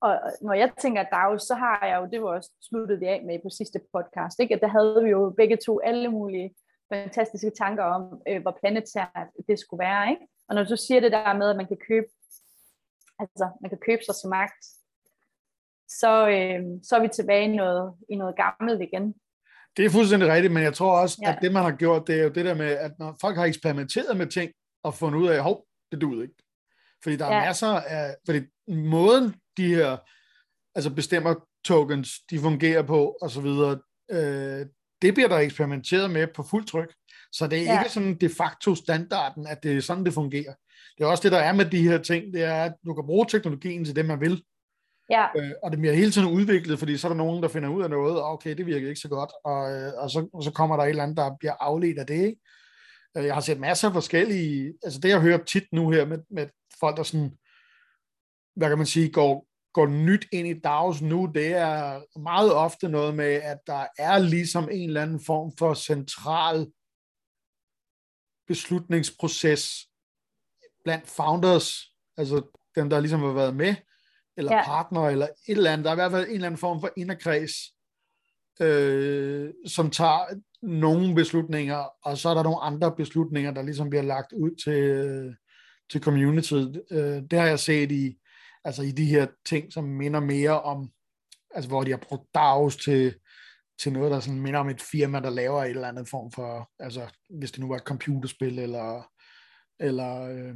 [0.00, 3.22] og når jeg tænker DAO, så har jeg jo, det var også sluttet vi af
[3.26, 4.54] med på sidste podcast, ikke?
[4.54, 6.54] at der havde vi jo begge to alle mulige
[6.92, 10.10] fantastiske tanker om, øh, hvor planetært det skulle være.
[10.10, 10.26] Ikke?
[10.48, 12.06] Og når du siger det der med, at man kan købe,
[13.18, 14.62] altså man kan købe sig til magt,
[15.88, 19.14] så, øh, så er vi tilbage i noget, i noget gammelt igen.
[19.76, 21.32] Det er fuldstændig rigtigt, men jeg tror også, ja.
[21.32, 23.44] at det, man har gjort, det er jo det der med, at når folk har
[23.44, 24.50] eksperimenteret med ting,
[24.82, 26.34] og fundet ud af, hov, det duede ikke.
[27.02, 27.44] Fordi der er ja.
[27.44, 29.96] masser af, fordi måden de her,
[30.74, 31.34] altså bestemmer
[31.64, 33.78] tokens, de fungerer på, og så videre,
[34.10, 34.66] øh,
[35.02, 36.94] det bliver der eksperimenteret med på fuld tryk.
[37.32, 37.80] Så det er ja.
[37.80, 40.54] ikke sådan de facto standarden, at det er sådan, det fungerer.
[40.98, 43.06] Det er også det, der er med de her ting, det er, at du kan
[43.06, 44.42] bruge teknologien til det, man vil.
[45.10, 45.26] Ja.
[45.36, 47.82] Øh, og det bliver hele tiden udviklet, fordi så er der nogen, der finder ud
[47.82, 50.50] af noget, og okay, det virker ikke så godt, og, øh, og, så, og så
[50.50, 52.14] kommer der et eller andet, der bliver afledt af det.
[52.14, 52.40] Ikke?
[53.16, 56.18] Øh, jeg har set masser af forskellige, altså det jeg hører tit nu her med,
[56.30, 56.48] med
[56.80, 57.30] folk, der sådan,
[58.56, 62.88] hvad kan man sige, går, går nyt ind i DAOs nu, det er meget ofte
[62.88, 66.66] noget med, at der er ligesom en eller anden form for central
[68.46, 69.88] beslutningsproces
[70.84, 73.74] blandt founders, altså dem, der ligesom har været med,
[74.36, 74.64] eller ja.
[74.64, 75.84] partner, eller et eller andet.
[75.84, 77.52] Der er i hvert fald en eller anden form for inderkreds,
[78.60, 84.02] øh, som tager nogle beslutninger, og så er der nogle andre beslutninger, der ligesom bliver
[84.02, 85.34] lagt ud til, øh,
[85.90, 86.82] til communityet.
[86.90, 88.16] Øh, det har jeg set i,
[88.64, 90.90] altså i de her ting, som minder mere om,
[91.54, 93.14] altså hvor de har brugt DAOs til,
[93.82, 96.70] til noget, der sådan minder om et firma, der laver et eller andet form for,
[96.78, 99.10] altså hvis det nu var et computerspil, eller,
[99.80, 100.54] eller, øh,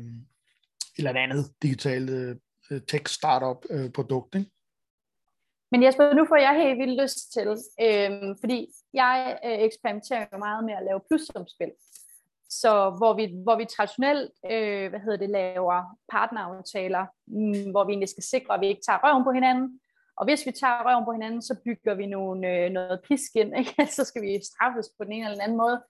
[0.98, 2.40] eller et andet digitalt
[2.70, 4.34] Øh, tech-startup-produkt.
[4.34, 4.52] Øh, ikke?
[5.72, 7.48] Men Jesper, nu får jeg helt vildt lyst til,
[7.86, 11.72] øh, fordi jeg øh, eksperimenterer jo meget med at lave plussumspil.
[12.50, 17.90] Så hvor vi, hvor vi traditionelt øh, hvad hedder det, laver partneraftaler, mm, hvor vi
[17.92, 19.80] egentlig skal sikre, at vi ikke tager røven på hinanden.
[20.16, 23.58] Og hvis vi tager røven på hinanden, så bygger vi nogle, øh, noget pisk ind,
[23.58, 23.86] ikke?
[23.96, 25.82] så skal vi straffes på den ene eller den anden måde.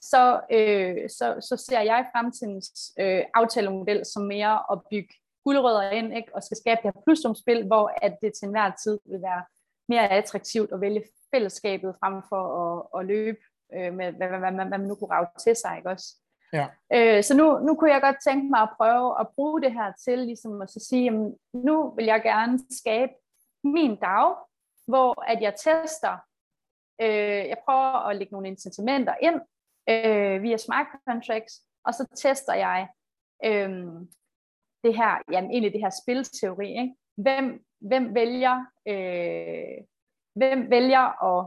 [0.00, 6.16] Så, øh, så, så ser jeg fremtidens øh, aftalemodel som mere at bygge guldrødder ind,
[6.16, 6.34] ikke?
[6.34, 9.44] og skal skabe det her plusumspil, hvor at det til enhver tid vil være
[9.88, 13.38] mere attraktivt at vælge fællesskabet frem for at, at løbe
[13.74, 16.16] øh, med, hvad, hvad, hvad, hvad man nu kunne rave til sig, ikke også?
[16.52, 16.66] Ja.
[16.92, 19.92] Øh, så nu, nu kunne jeg godt tænke mig at prøve at bruge det her
[20.04, 23.12] til ligesom at så sige, jamen, nu vil jeg gerne skabe
[23.64, 24.34] min dag,
[24.86, 26.16] hvor at jeg tester,
[27.00, 29.40] øh, jeg prøver at lægge nogle incitamenter ind
[29.90, 32.88] øh, via smart contracts, og så tester jeg,
[33.44, 33.86] øh,
[34.88, 36.94] det her, jamen egentlig det her spilteori, ikke?
[37.16, 38.56] Hvem, hvem vælger,
[38.88, 39.78] øh,
[40.34, 41.40] hvem vælger at,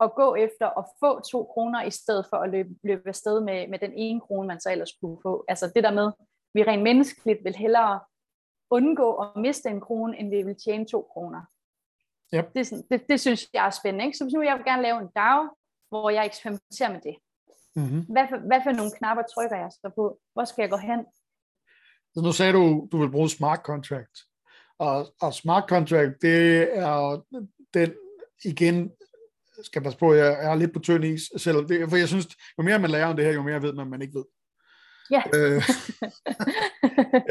[0.00, 3.68] at gå efter at få to kroner, i stedet for at løbe, løbe afsted med,
[3.68, 5.44] med den ene krone, man så ellers skulle få.
[5.48, 6.12] Altså det der med,
[6.54, 8.00] vi rent menneskeligt vil hellere
[8.70, 11.42] undgå at miste en krone, end vi vil tjene to kroner.
[12.34, 12.54] Yep.
[12.54, 14.04] Det, sådan, det, det synes jeg er spændende.
[14.04, 14.18] Ikke?
[14.18, 15.48] Så hvis nu jeg vil gerne lave en dag,
[15.88, 17.16] hvor jeg eksperimenterer med det.
[17.76, 18.02] Mm-hmm.
[18.14, 20.18] Hvad, for, hvad for nogle knapper trykker jeg så på?
[20.34, 21.06] Hvor skal jeg gå hen?
[22.18, 24.18] Så nu sagde du, du vil bruge smart contract.
[24.78, 27.22] Og, og smart contract, det er
[27.74, 27.92] den,
[28.44, 28.90] igen,
[29.62, 32.26] skal passe på, jeg er lidt på tynd is, selv, det, for jeg synes,
[32.58, 34.24] jo mere man lærer om det her, jo mere ved man, man ikke ved.
[35.10, 35.22] Ja.
[35.34, 35.62] Øh,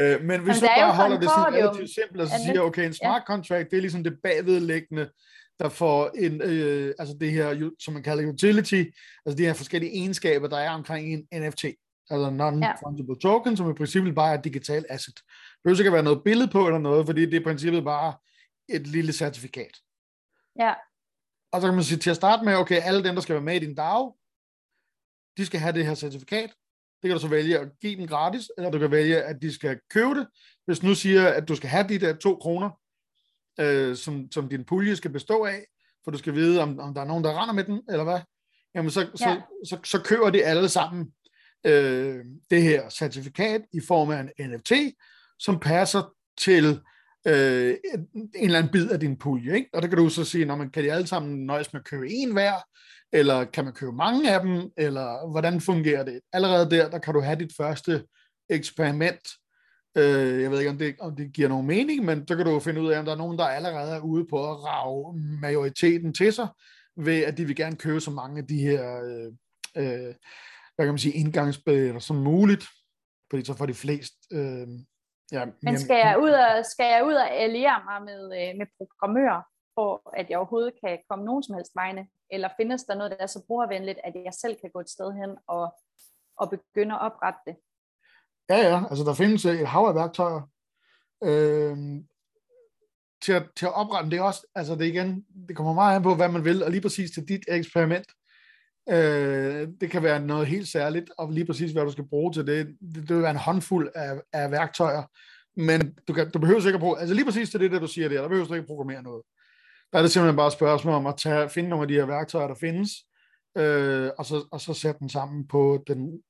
[0.00, 2.94] øh, men hvis du bare holder det sådan relativt simpelt, og så siger, okay, en
[2.94, 3.34] smart ja.
[3.34, 5.10] contract, det er ligesom det bagvedliggende,
[5.58, 8.84] der får en, øh, altså det her, som man kalder utility,
[9.26, 11.64] altså de her forskellige egenskaber, der er omkring en NFT
[12.10, 13.20] altså non-fungible ja.
[13.20, 15.14] token, som i princippet bare er et digitalt asset.
[15.14, 15.24] Det
[15.64, 18.14] behøver ikke være noget billede på eller noget, fordi det er i princippet bare
[18.68, 19.76] et lille certifikat.
[20.58, 20.74] Ja.
[21.52, 23.42] Og så kan man sige til at starte med, okay, alle dem, der skal være
[23.42, 24.16] med i din DAO,
[25.36, 26.54] de skal have det her certifikat.
[27.02, 29.52] Det kan du så vælge at give dem gratis, eller du kan vælge, at de
[29.52, 30.26] skal købe det.
[30.66, 32.70] Hvis nu siger, at du skal have de der to kroner,
[33.60, 35.66] øh, som, som din pulje skal bestå af,
[36.04, 38.20] for du skal vide, om, om der er nogen, der render med den, eller hvad,
[38.74, 39.06] jamen så, ja.
[39.16, 41.12] så, så, så køber de alle sammen
[41.64, 44.72] øh, det her certifikat i form af en NFT,
[45.38, 46.80] som passer til
[47.26, 47.76] øh,
[48.14, 49.54] en eller anden bid af din pulje.
[49.54, 49.70] Ikke?
[49.72, 51.86] Og der kan du så sige, når man kan de alle sammen nøjes med at
[51.86, 52.52] købe en hver,
[53.12, 56.20] eller kan man købe mange af dem, eller hvordan fungerer det?
[56.32, 58.04] Allerede der, der kan du have dit første
[58.50, 59.28] eksperiment.
[59.96, 62.60] Øh, jeg ved ikke, om det, om det giver nogen mening, men så kan du
[62.60, 66.14] finde ud af, om der er nogen, der allerede er ude på at rave majoriteten
[66.14, 66.48] til sig,
[66.96, 69.32] ved at de vil gerne købe så mange af de her øh,
[69.76, 70.14] øh,
[70.78, 72.64] hvad kan man sige, indgangsbilletter som muligt,
[73.30, 74.14] fordi så får de flest...
[74.32, 74.68] Øh,
[75.32, 78.66] ja, Men skal jeg ud og, skal jeg ud og alliere mig med, øh, med
[78.78, 79.42] programmører,
[79.74, 82.08] for at jeg overhovedet kan komme nogen som helst vegne?
[82.30, 85.12] Eller findes der noget, der er så brugervenligt, at jeg selv kan gå et sted
[85.12, 85.74] hen og,
[86.36, 87.56] og begynde at oprette det?
[88.50, 88.82] Ja, ja.
[88.90, 90.42] Altså, der findes et hav af værktøjer.
[91.24, 91.76] Øh,
[93.22, 96.02] til at, til at oprette det er også, altså det igen, det kommer meget an
[96.02, 98.06] på, hvad man vil, og lige præcis til dit eksperiment,
[98.90, 102.46] Øh, det kan være noget helt særligt, og lige præcis hvad du skal bruge til
[102.46, 102.66] det.
[102.66, 105.02] Det, det vil være en håndfuld af, af værktøjer,
[105.56, 107.86] men du, kan, du behøver ikke at bruge, altså lige præcis til det, der du
[107.86, 109.22] siger der, der behøver du ikke at programmere noget.
[109.92, 112.06] Der er det simpelthen bare et spørgsmål om at tage, finde nogle af de her
[112.06, 112.90] værktøjer, der findes,
[113.58, 116.22] øh, og, så, og så sætte dem sammen på den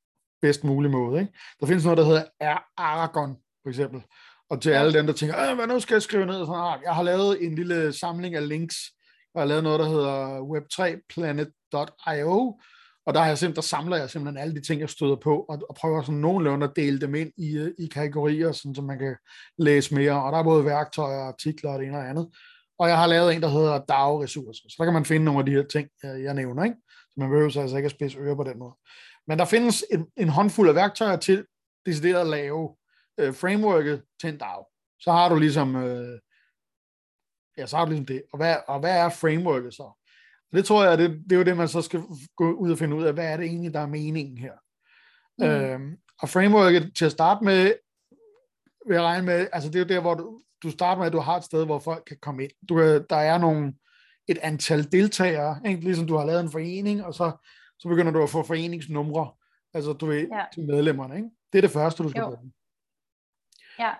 [0.42, 1.21] bedst mulige måde.
[1.21, 1.33] Ikke?
[1.61, 2.25] Der findes noget, der hedder
[2.77, 4.03] Aragon, for eksempel.
[4.51, 6.47] Og til alle dem, der tænker, hvad nu skal jeg skrive ned?
[6.47, 8.77] Sådan, ah, jeg har lavet en lille samling af links,
[9.35, 12.61] jeg har lavet noget, der hedder web3planet.io,
[13.07, 15.47] Og der, har jeg simpelthen, der samler jeg simpelthen alle de ting, jeg støder på,
[15.49, 18.99] og, og prøver sådan nogenlunde at dele dem ind i, i kategorier, sådan, så man
[18.99, 19.17] kan
[19.59, 20.25] læse mere.
[20.25, 22.29] Og der er både værktøjer, artikler og det ene og andet.
[22.79, 24.69] Og jeg har lavet en, der hedder DAO-ressourcer.
[24.69, 26.64] Så der kan man finde nogle af de her ting, jeg nævner.
[26.64, 26.77] Ikke?
[26.88, 28.75] Så man behøver så altså ikke at spidse ører på den måde.
[29.29, 31.45] Men der findes en, en håndfuld af værktøjer til
[31.87, 32.77] decideret at lave
[33.21, 34.64] øh, frameworket til en DAO.
[35.01, 36.19] Så har du ligesom, øh,
[37.59, 38.23] ja, så har du ligesom det.
[38.33, 39.83] Og hvad, og hvad er frameworket så?
[39.83, 42.03] Og det tror jeg, det, det er jo det, man så skal
[42.37, 44.53] gå ud og finde ud af, hvad er det egentlig, der er meningen her.
[45.38, 45.44] Mm.
[45.44, 47.73] Øhm, og frameworket til at starte med,
[48.87, 51.12] vil jeg regne med, altså det er jo der, hvor du, du starter med, at
[51.12, 52.53] du har et sted, hvor folk kan komme ind.
[52.68, 52.79] Du,
[53.11, 53.73] der er nogle,
[54.29, 55.81] et antal deltagere, ikke?
[55.81, 57.33] ligesom du har lavet en forening, og så,
[57.79, 59.33] så begynder du at få foreningsnumre,
[59.75, 60.44] altså du ved, ja.
[60.55, 61.16] til medlemmerne.
[61.16, 61.29] Ikke?
[61.53, 62.53] Det er det første, du skal bruge.
[63.79, 63.92] Ja.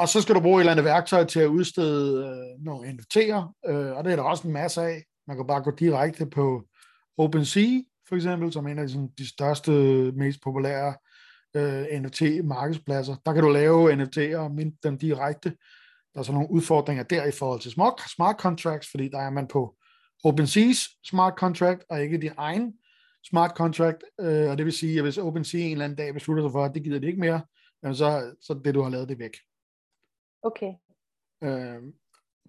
[0.00, 3.70] Og så skal du bruge et eller andet værktøj til at udstede øh, nogle NFT'er,
[3.70, 5.04] øh, og det er der også en masse af.
[5.26, 6.62] Man kan bare gå direkte på
[7.18, 9.72] OpenSea, for eksempel, som er en af de, sådan, de største,
[10.12, 10.94] mest populære
[11.56, 13.16] øh, NFT-markedspladser.
[13.26, 15.48] Der kan du lave NFT'er og minde dem direkte.
[16.14, 19.30] Der er så nogle udfordringer der i forhold til smart, smart contracts, fordi der er
[19.30, 19.74] man på
[20.26, 22.72] OpenSea's smart contract, og ikke din egen
[23.24, 24.04] smart contract.
[24.20, 26.64] Øh, og det vil sige, at hvis OpenSea en eller anden dag beslutter sig for,
[26.64, 27.40] at det gider det ikke mere,
[27.82, 29.32] jamen så, så det, du har lavet, det væk.
[30.42, 30.72] Okay.
[31.44, 31.82] Øh,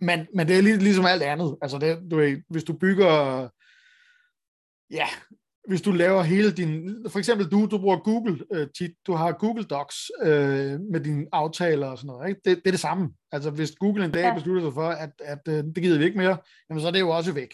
[0.01, 1.57] men, men det er lig, ligesom alt andet.
[1.61, 3.49] Altså det, du ved, hvis du bygger,
[4.91, 5.07] ja,
[5.67, 9.31] hvis du laver hele din, for eksempel du, du bruger Google øh, tit, du har
[9.31, 12.41] Google Docs øh, med dine aftaler og sådan noget, ikke?
[12.45, 13.13] Det, det er det samme.
[13.31, 14.33] Altså hvis Google en dag ja.
[14.33, 16.37] beslutter sig for, at, at øh, det gider vi ikke mere,
[16.69, 17.53] jamen så er det jo også væk.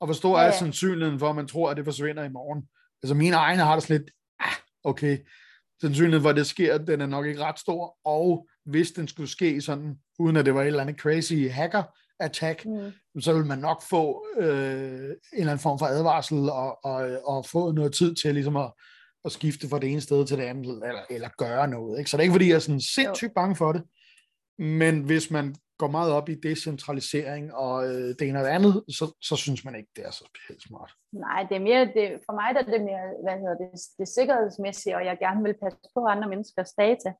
[0.00, 0.48] Og hvor stor ja, ja.
[0.48, 2.68] er sandsynligheden for, at man tror, at det forsvinder i morgen?
[3.02, 4.10] Altså mine egne har det lidt,
[4.40, 4.52] ah,
[4.84, 5.18] okay,
[5.80, 9.30] sandsynligheden for, at det sker, den er nok ikke ret stor, og hvis den skulle
[9.30, 11.82] ske sådan, uden at det var et eller andet crazy hacker
[12.20, 13.20] attack, mm.
[13.20, 17.46] så vil man nok få øh, en eller anden form for advarsel og, og, og
[17.46, 18.72] få noget tid til ligesom at,
[19.24, 21.98] at skifte fra det ene sted til det andet, eller, eller gøre noget.
[21.98, 22.10] Ikke?
[22.10, 23.82] Så det er ikke fordi, jeg er sådan sindssygt bange for det,
[24.58, 28.84] men hvis man går meget op i decentralisering og øh, det ene og det andet,
[28.88, 30.92] så, så synes man ikke, det er så specielt smart.
[31.12, 34.08] Nej, det er mere, det, for mig der er det mere, hvad hedder det, det
[34.08, 37.12] sikkerhedsmæssige, og jeg gerne vil passe på andre menneskers data.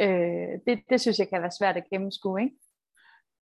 [0.00, 2.56] Øh, det, det synes jeg kan være svært at gennemskue, ikke?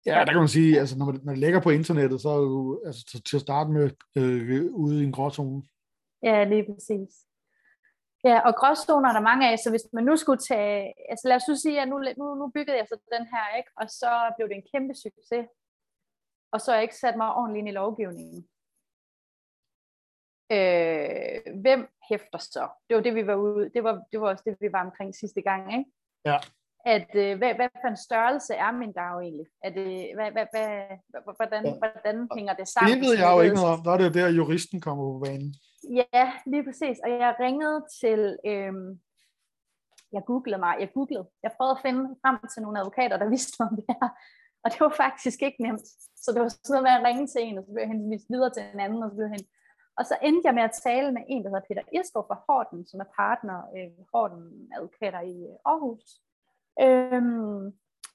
[0.07, 2.41] Ja, der kan man sige, altså når, man, når det ligger på internettet, så er
[2.41, 5.63] jo altså, til at starte med øh, ude i en gråzone.
[6.23, 7.13] Ja, lige præcis.
[8.25, 11.37] Ja, og gråzoner er der mange af, så hvis man nu skulle tage, altså lad
[11.37, 13.71] os nu sige, at nu, nu, nu byggede jeg så den her, ikke?
[13.77, 15.47] og så blev det en kæmpe succes,
[16.53, 18.49] og så har jeg ikke sat mig ordentligt ind i lovgivningen.
[20.57, 22.69] Øh, hvem hæfter så?
[22.89, 25.15] Det var det, vi var ude, det var, det var også det, vi var omkring
[25.15, 25.91] sidste gang, ikke?
[26.25, 26.39] Ja.
[26.85, 29.47] At, øh, hvad, hvad for en størrelse er min dag egentlig?
[29.67, 31.75] Er det, hvad, hvad, hvad, hvordan, ja.
[31.79, 32.93] hvordan hænger det sammen?
[32.93, 33.83] Det ved jeg jo ikke noget om.
[33.85, 35.55] Der er det der, juristen kommer på banen.
[36.01, 36.97] Ja, lige præcis.
[37.05, 38.89] Og jeg ringede til, øhm,
[40.13, 43.61] jeg googlede mig, jeg googlede, jeg prøvede at finde frem til nogle advokater, der vidste
[43.61, 44.09] om det her.
[44.63, 45.87] Og det var faktisk ikke nemt.
[46.23, 48.29] Så det var sådan noget med at ringe til en, og så blev jeg henvist
[48.33, 49.45] videre til en anden, og så blev hen.
[49.99, 52.87] Og så endte jeg med at tale med en, der hedder Peter Irskov fra Horten,
[52.87, 56.05] som er partner øh, Horten advokater i øh, Aarhus.
[56.85, 57.73] Øhm,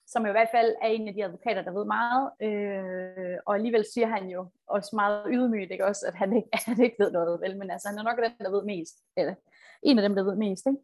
[0.08, 3.86] som i hvert fald er en af de advokater, der ved meget, øh, og alligevel
[3.94, 5.86] siger han jo også meget ydmygt, ikke?
[5.86, 7.58] Også, at han ikke, at han ikke ved noget, vel?
[7.58, 9.36] men altså, han er nok den, der ved mest, eller
[9.84, 10.66] en af dem, der ved mest.
[10.68, 10.82] Ikke?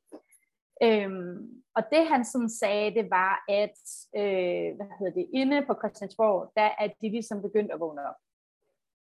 [0.83, 3.79] Øhm, og det han sådan sagde, det var, at
[4.15, 8.19] øh, hvad hedder det, inde på Christiansborg, der er de ligesom begyndt at vågne op.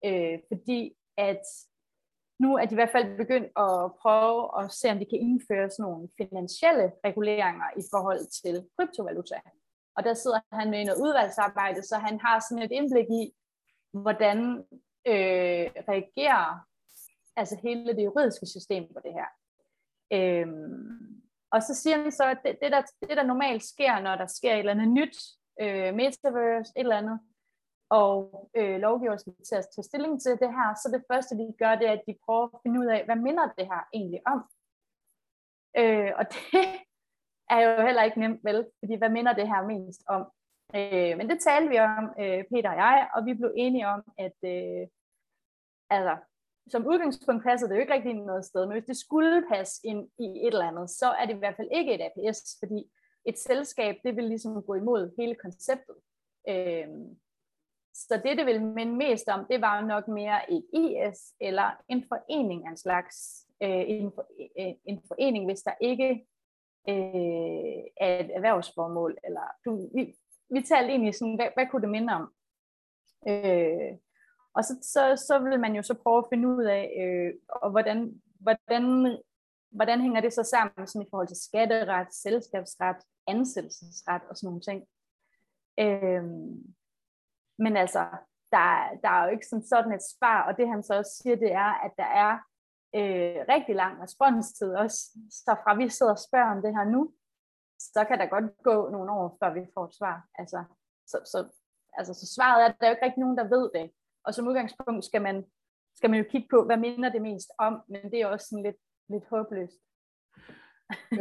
[0.05, 1.45] Øh, fordi at
[2.39, 5.71] nu er de i hvert fald begyndt at prøve at se, om de kan indføre
[5.71, 9.41] sådan nogle finansielle reguleringer i forhold til kryptovaluta.
[9.97, 13.33] Og der sidder han med i noget udvalgsarbejde, så han har sådan et indblik i,
[13.93, 14.39] hvordan
[15.07, 16.67] øh, reagerer
[17.37, 19.29] altså hele det juridiske system på det her.
[20.13, 24.17] Øhm, og så siger han så, at det, det, der, det, der normalt sker, når
[24.17, 25.17] der sker et eller andet nyt,
[25.61, 27.21] øh, metaverse, et eller andet,
[27.99, 31.75] og øh, lovgiver til at tage stilling til det her, så det første, de gør,
[31.75, 34.41] det er, at de prøver at finde ud af, hvad minder det her egentlig om.
[35.81, 36.65] Øh, og det
[37.55, 38.67] er jo heller ikke nemt, vel?
[38.81, 40.23] Fordi hvad minder det her mest om?
[40.79, 44.01] Øh, men det talte vi om, øh, Peter og jeg, og vi blev enige om,
[44.27, 44.85] at øh,
[45.91, 46.15] altså,
[46.73, 50.03] som udgangspunkt passer det jo ikke rigtig noget sted, men hvis det skulle passe ind
[50.19, 52.81] i et eller andet, så er det i hvert fald ikke et APS, fordi
[53.25, 55.97] et selskab, det vil ligesom gå imod hele konceptet.
[56.49, 56.89] Øh,
[57.95, 62.05] så det, det vil minde mest om, det var nok mere et IS eller en
[62.09, 63.47] forening af en slags.
[63.63, 64.13] Øh, en,
[64.61, 66.11] øh, en forening, hvis der ikke
[66.89, 69.17] øh, er et erhvervsformål.
[69.25, 70.15] Eller, du, vi,
[70.51, 72.33] vi talte egentlig sådan, hvad, hvad kunne det minde om?
[73.29, 73.99] Øh,
[74.55, 77.71] Og så, så, så vil man jo så prøve at finde ud af, øh, og
[77.71, 78.83] hvordan, hvordan,
[79.71, 84.61] hvordan hænger det så sammen sådan i forhold til skatteret, selskabsret, ansættelsesret og sådan nogle
[84.61, 84.85] ting.
[85.81, 86.25] Øh,
[87.63, 88.03] men altså,
[88.55, 88.67] der,
[89.03, 91.53] der er jo ikke sådan, sådan et svar, og det han så også siger, det
[91.53, 92.33] er, at der er
[92.99, 95.01] øh, rigtig lang responstid også.
[95.31, 97.13] Så fra vi sidder og spørger om det her nu,
[97.79, 100.17] så kan der godt gå nogle år, før vi får et svar.
[100.41, 100.65] Altså,
[101.07, 101.39] så, så,
[101.99, 103.91] altså, så svaret er, at der er jo ikke rigtig nogen, der ved det.
[104.25, 105.45] Og som udgangspunkt skal man,
[105.97, 108.65] skal man jo kigge på, hvad minder det mest om, men det er også sådan
[108.69, 109.81] lidt, lidt håbløst.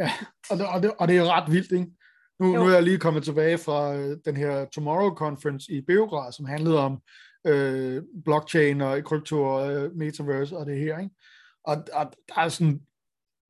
[0.02, 0.10] ja,
[0.50, 1.90] og det, og, det, og det er ret vildt, ikke?
[2.40, 6.32] Nu, nu er jeg lige kommet tilbage fra øh, den her Tomorrow Conference i Beograd,
[6.32, 7.02] som handlede om
[7.46, 10.98] øh, blockchain og krypto og øh, metaverse og det her.
[10.98, 11.14] Ikke?
[11.64, 12.80] Og, og der er sådan,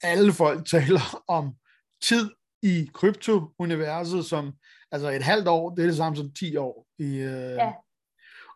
[0.03, 1.55] alle folk taler om
[2.03, 2.31] tid
[2.63, 4.53] i krypto-universet, som
[4.93, 6.87] altså et halvt år, det er det samme som 10 år.
[6.99, 7.73] I, øh, ja.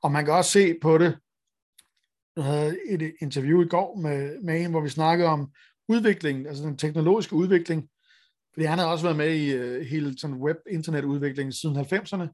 [0.03, 1.19] Og man kan også se på det,
[2.37, 5.53] jeg havde et interview i går med, med en, hvor vi snakkede om
[5.89, 7.89] udviklingen, altså den teknologiske udvikling,
[8.57, 12.27] fordi han har også været med i uh, hele sådan web-internetudviklingen siden 90'erne,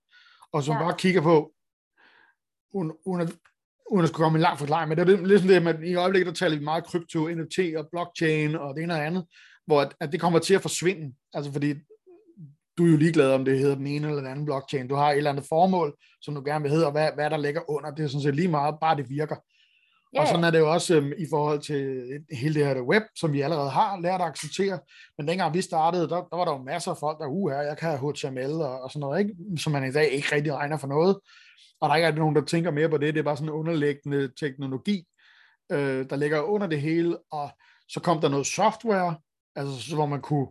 [0.52, 0.82] og som ja.
[0.82, 1.52] bare kigger på,
[2.74, 3.32] uden, uden, at,
[3.90, 6.26] uden at skulle komme en lang forklaring, men det er ligesom det, at i øjeblikket,
[6.26, 9.26] der taler vi meget krypto, NFT og blockchain og det ene og andet,
[9.66, 11.74] hvor at, at det kommer til at forsvinde, altså fordi
[12.78, 15.10] du er jo ligeglad om det hedder den ene eller den anden blockchain, du har
[15.10, 17.90] et eller andet formål, som du gerne vil hedde, og hvad, hvad der ligger under,
[17.90, 19.36] det er sådan set lige meget, bare det virker.
[20.14, 20.22] Yeah.
[20.22, 23.32] Og sådan er det jo også øhm, i forhold til hele det her web, som
[23.32, 24.78] vi allerede har lært at acceptere.
[25.18, 27.76] Men dengang vi startede, der, der var der jo masser af folk, der, uh, jeg
[27.78, 29.34] kan have HTML og, og sådan noget, ikke?
[29.58, 31.16] som man i dag ikke rigtig regner for noget.
[31.80, 33.14] Og der er ikke rigtig nogen, der tænker mere på det.
[33.14, 35.04] Det er bare sådan en underliggende teknologi,
[35.72, 37.18] øh, der ligger under det hele.
[37.30, 37.50] Og
[37.88, 39.16] så kom der noget software,
[39.56, 40.46] altså hvor man kunne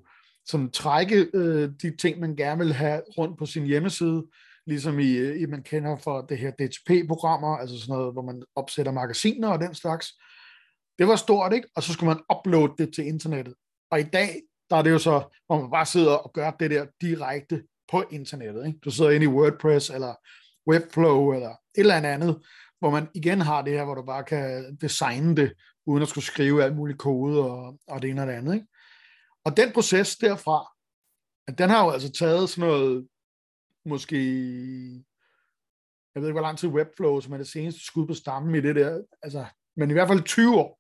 [0.45, 4.24] sådan trække øh, de ting, man gerne vil have rundt på sin hjemmeside,
[4.67, 8.43] ligesom i, øh, i man kender for det her DTP-programmer, altså sådan noget, hvor man
[8.56, 10.08] opsætter magasiner og den slags.
[11.00, 11.67] Det var stort, ikke?
[11.76, 13.54] Og så skulle man uploade det til internettet.
[13.91, 16.71] Og i dag, der er det jo så, hvor man bare sidder og gør det
[16.71, 18.67] der direkte på internettet.
[18.67, 18.80] Ikke?
[18.80, 20.13] Du sidder inde i WordPress, eller
[20.69, 22.41] Webflow, eller et eller andet,
[22.80, 25.54] hvor man igen har det her, hvor du bare kan designe det,
[25.86, 28.54] uden at skulle skrive alt muligt kode og, og det ene og det andet.
[28.54, 28.67] Ikke?
[29.45, 30.71] Og den proces derfra,
[31.58, 33.08] den har jo altså taget sådan noget
[33.86, 34.17] måske,
[36.15, 38.62] jeg ved ikke, hvor lang tid Webflow, som er det seneste skud på stammen i
[38.62, 39.46] det der, altså,
[39.78, 40.80] men i hvert fald 20 år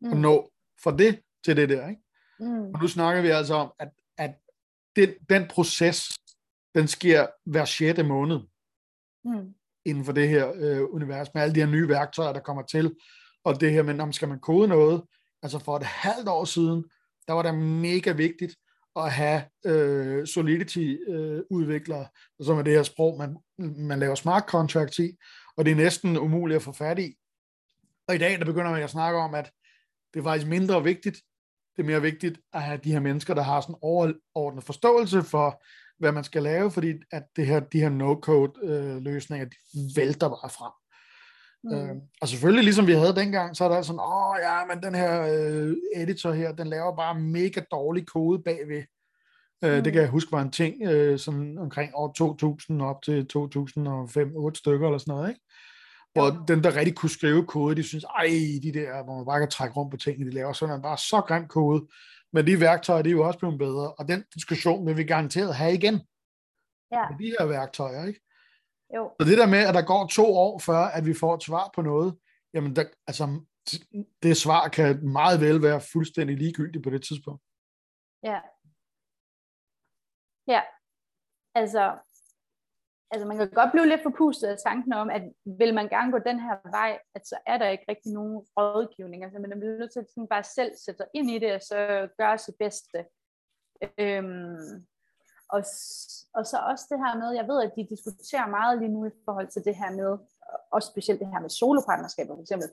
[0.00, 0.12] mm.
[0.12, 0.50] at nå
[0.82, 2.02] fra det til det der, ikke?
[2.40, 2.74] Mm.
[2.74, 4.34] Og nu snakker vi altså om, at, at
[4.96, 6.18] den, den proces,
[6.74, 7.98] den sker hver 6.
[8.04, 8.40] måned
[9.24, 9.54] mm.
[9.84, 12.96] inden for det her øh, univers, med alle de her nye værktøjer, der kommer til,
[13.44, 15.02] og det her med, om skal man kode noget,
[15.42, 16.84] altså for et halvt år siden,
[17.28, 18.56] der var det mega vigtigt,
[18.96, 22.06] at have øh, Solidity-udviklere,
[22.40, 23.36] øh, som er det her sprog, man,
[23.76, 25.16] man laver smart contracts i,
[25.56, 27.14] og det er næsten umuligt at få fat i.
[28.08, 29.50] Og i dag, der begynder man at snakke om, at
[30.14, 31.16] det er faktisk mindre vigtigt.
[31.76, 35.62] Det er mere vigtigt at have de her mennesker, der har sådan overordnet forståelse for,
[35.98, 40.50] hvad man skal lave, fordi at det her, de her no-code-løsninger, øh, de vælter bare
[40.50, 40.72] frem.
[41.64, 41.74] Mm.
[41.74, 44.94] Øh, og selvfølgelig, ligesom vi havde dengang, så er der sådan, åh ja, men den
[44.94, 48.82] her øh, editor her, den laver bare mega dårlig kode bagved.
[49.64, 49.84] Øh, mm.
[49.84, 54.32] Det kan jeg huske var en ting, øh, sådan omkring år 2000 op til 2005,
[54.36, 55.40] 8 stykker eller sådan noget, ikke?
[56.12, 56.54] Hvor ja.
[56.54, 58.26] den, der rigtig kunne skrive kode, de synes, ej,
[58.62, 61.20] de der, hvor man bare kan trække rundt på tingene, de laver sådan bare så
[61.20, 61.86] grim kode.
[62.32, 65.54] Men de værktøjer, de er jo også blevet bedre, og den diskussion vil vi garanteret
[65.54, 66.00] have igen.
[66.92, 67.02] Ja.
[67.10, 68.20] Med de her værktøjer, ikke?
[68.94, 69.02] Jo.
[69.20, 71.70] Så det der med, at der går to år før, at vi får et svar
[71.74, 72.18] på noget,
[72.54, 73.24] jamen der, altså,
[74.22, 77.42] det svar kan meget vel være fuldstændig ligegyldigt på det tidspunkt.
[78.22, 78.40] Ja.
[80.48, 80.62] Ja.
[81.54, 81.98] Altså,
[83.10, 86.18] altså man kan godt blive lidt forpustet af tanken om, at vil man gerne gå
[86.18, 89.24] den her vej, at så er der ikke rigtig nogen rådgivning.
[89.24, 91.62] Altså man er nødt til at sådan bare selv sætte sig ind i det, og
[91.62, 92.98] så gøre sit bedste.
[93.98, 94.86] Øhm,
[95.48, 95.62] og,
[96.34, 99.10] og så også det her med, jeg ved, at de diskuterer meget lige nu i
[99.24, 100.18] forhold til det her med,
[100.72, 102.68] også specielt det her med solopartnerskaber for eksempel,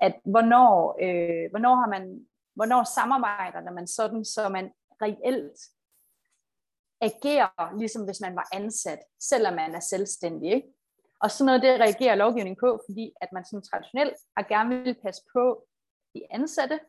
[0.00, 4.72] at hvornår, øh, hvornår har man, hvornår samarbejder man sådan, så man
[5.02, 5.58] reelt
[7.00, 10.52] agerer, ligesom hvis man var ansat, selvom man er selvstændig.
[10.52, 10.68] Ikke?
[11.20, 14.94] Og sådan noget, det reagerer lovgivningen på, fordi at man sådan traditionelt har gerne vil
[15.02, 15.66] passe på
[16.14, 16.80] de ansatte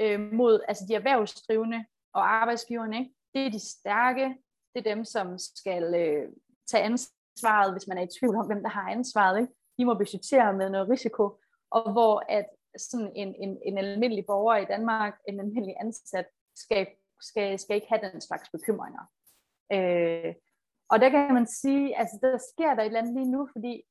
[0.00, 2.98] øh, mod altså de erhvervsdrivende og arbejdsgiverne.
[2.98, 3.14] Ikke?
[3.34, 4.36] Det er de stærke,
[4.78, 6.28] det er dem, som skal øh,
[6.70, 9.40] tage ansvaret, hvis man er i tvivl om, hvem der har ansvaret.
[9.40, 9.52] Ikke?
[9.78, 12.46] De må budgettere med noget risiko, og hvor at
[12.78, 16.26] sådan en, en, en almindelig borger i Danmark, en almindelig ansat,
[16.56, 16.86] skal,
[17.20, 19.02] skal, skal ikke have den slags bekymringer.
[19.72, 20.34] Øh,
[20.90, 23.82] og der kan man sige, altså der sker der et eller andet lige nu, fordi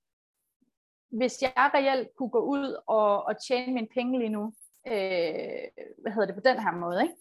[1.10, 4.54] hvis jeg reelt kunne gå ud og, og tjene mine penge lige nu,
[4.88, 5.68] øh,
[6.02, 7.16] hvad hedder det, på den her måde, ikke?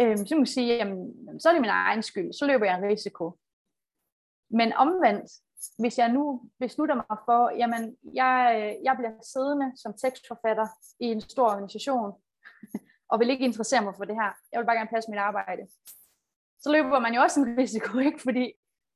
[0.00, 2.78] Øh, så må jeg sige, jamen, så er det min egen skyld, så løber jeg
[2.78, 3.38] en risiko.
[4.50, 5.30] Men omvendt,
[5.78, 8.36] hvis jeg nu beslutter mig for, jamen, jeg,
[8.84, 10.66] jeg bliver siddende som tekstforfatter
[11.00, 12.12] i en stor organisation,
[13.10, 15.66] og vil ikke interessere mig for det her, jeg vil bare gerne passe mit arbejde,
[16.60, 18.20] så løber man jo også en risiko, ikke?
[18.22, 18.52] Fordi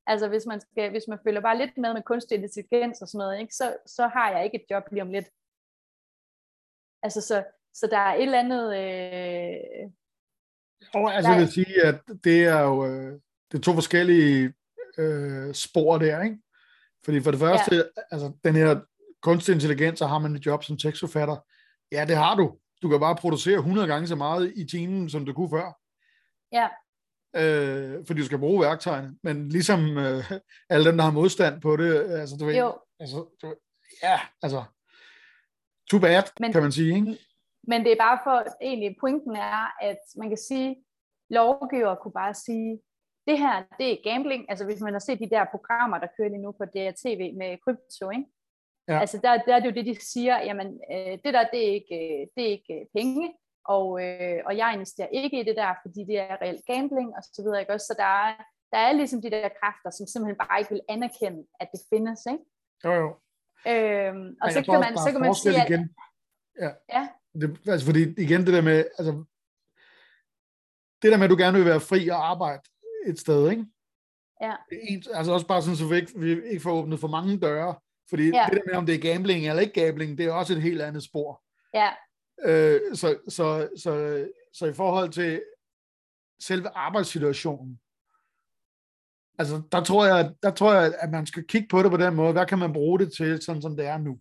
[0.06, 3.18] altså, hvis, man skal, hvis man følger bare lidt med med kunstig intelligens og sådan
[3.18, 3.54] noget, ikke?
[3.54, 5.28] Så, så har jeg ikke et job lige om lidt.
[7.02, 7.44] Altså, så,
[7.74, 8.66] så der er et eller andet...
[8.82, 9.90] Øh...
[10.94, 13.12] Og altså, jeg vil sige, at det er jo øh,
[13.52, 14.52] det er to forskellige
[14.98, 16.36] øh, spor der, ikke?
[17.04, 17.82] Fordi for det første, ja.
[18.10, 18.80] altså den her
[19.22, 21.36] kunstig intelligens, så har man et job som tekstforfatter.
[21.92, 22.56] Ja, det har du.
[22.82, 25.78] Du kan bare producere 100 gange så meget i timen, som du kunne før.
[26.52, 26.68] Ja.
[27.36, 29.16] Øh, fordi du skal bruge værktøjerne.
[29.22, 30.32] Men ligesom øh,
[30.70, 32.78] alle dem, der har modstand på det, altså du ved, jo.
[33.00, 33.54] altså, du,
[34.02, 34.64] ja, altså,
[35.90, 37.18] too bad, men, kan man sige, ikke?
[37.62, 40.84] Men det er bare for, egentlig pointen er, at man kan sige,
[41.30, 42.80] lovgiver kunne bare sige,
[43.26, 44.50] det her, det er gambling.
[44.50, 47.58] Altså hvis man har set de der programmer, der kører lige nu på DRTV med
[47.64, 48.26] krypto, ikke?
[48.88, 49.00] Ja.
[49.00, 51.72] Altså der, der er det jo det, de siger, jamen øh, det der, det er
[51.80, 53.34] ikke, øh, det er ikke øh, penge,
[53.64, 57.22] og, øh, og jeg investerer ikke i det der, fordi det er reelt gambling og
[57.22, 57.86] så videre, ikke også?
[57.86, 58.32] Så der er,
[58.72, 62.20] der er ligesom de der kræfter, som simpelthen bare ikke vil anerkende, at det findes,
[62.32, 62.44] ikke?
[62.84, 63.08] Jo, jo.
[63.72, 65.70] Øhm, og så kan, man, så kan man sige, at...
[65.70, 65.84] Igen.
[66.64, 66.70] Ja.
[66.96, 67.08] ja.
[67.34, 69.24] Det, altså fordi igen det der med, altså
[71.02, 72.62] det der med, at du gerne vil være fri og arbejde,
[73.06, 73.66] et sted, ikke?
[74.40, 74.54] Ja.
[74.72, 77.74] En, altså også bare sådan, så vi ikke, vi ikke får åbnet for mange døre,
[78.08, 78.46] fordi ja.
[78.50, 80.82] det der med, om det er gambling eller ikke gambling, det er også et helt
[80.82, 81.42] andet spor.
[81.74, 81.90] Ja.
[82.42, 85.42] Øh, så, så, så, så i forhold til
[86.40, 87.80] selve arbejdssituationen,
[89.38, 92.14] altså der tror jeg, der tror jeg, at man skal kigge på det på den
[92.14, 94.20] måde, hvad kan man bruge det til, sådan som det er nu?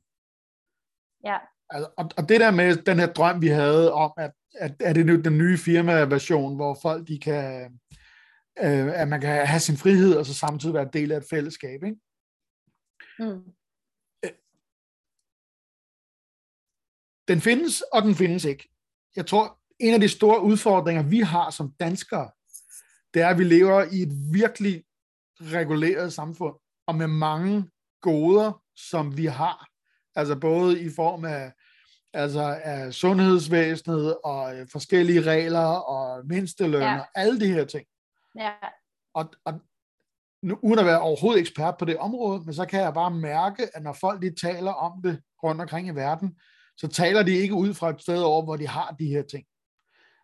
[1.23, 1.37] Ja.
[1.69, 4.95] Altså, og, og det der med den her drøm, vi havde om, at, at, at
[4.95, 7.79] det nu den nye firma-version, hvor folk de kan,
[8.59, 11.83] øh, at man kan have sin frihed, og så samtidig være del af et fællesskab.
[11.83, 11.99] Ikke?
[13.19, 13.43] Mm.
[17.27, 18.69] Den findes, og den findes ikke.
[19.15, 22.31] Jeg tror, en af de store udfordringer, vi har som danskere,
[23.13, 24.83] det er, at vi lever i et virkelig
[25.41, 26.55] reguleret samfund,
[26.87, 27.69] og med mange
[28.01, 29.69] goder, som vi har.
[30.15, 31.51] Altså både i form af,
[32.13, 36.99] altså af sundhedsvæsenet, og øh, forskellige regler, og mindsteløn, ja.
[36.99, 37.85] og alle de her ting.
[38.39, 38.51] Ja.
[39.13, 39.53] Og, og
[40.43, 43.69] nu, uden at være overhovedet ekspert på det område, men så kan jeg bare mærke,
[43.73, 46.35] at når folk de taler om det rundt omkring i verden,
[46.77, 49.45] så taler de ikke ud fra et sted over, hvor de har de her ting.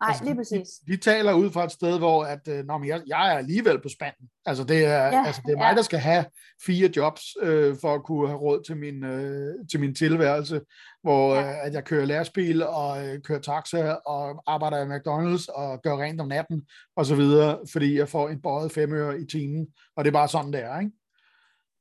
[0.00, 0.68] Nej, altså, lige præcis.
[0.86, 3.80] De, de taler ud fra et sted, hvor at, øh, når jeg, jeg er alligevel
[3.80, 4.30] på spanden.
[4.46, 5.74] Altså det er, ja, altså, det er mig, ja.
[5.74, 6.24] der skal have
[6.66, 10.60] fire jobs, øh, for at kunne have råd til min, øh, til min tilværelse,
[11.02, 11.40] hvor ja.
[11.40, 15.96] øh, at jeg kører lærerspil og øh, kører taxa og arbejder i McDonald's og gør
[15.96, 16.66] rent om natten
[16.96, 19.66] og så videre, fordi jeg får en bøjet femøre i timen,
[19.96, 20.80] og det er bare sådan, det er.
[20.80, 20.92] Ikke?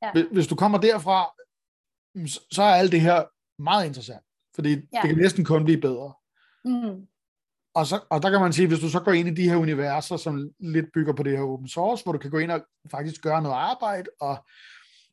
[0.02, 0.24] Ja.
[0.32, 1.32] Hvis du kommer derfra,
[2.52, 3.24] så er alt det her
[3.62, 4.24] meget interessant,
[4.56, 5.00] fordi ja.
[5.02, 6.14] det kan næsten kun blive bedre.
[6.66, 7.08] Mm
[7.76, 9.56] og, så, og der kan man sige, hvis du så går ind i de her
[9.56, 12.62] universer, som lidt bygger på det her open source, hvor du kan gå ind og
[12.92, 14.46] faktisk gøre noget arbejde, og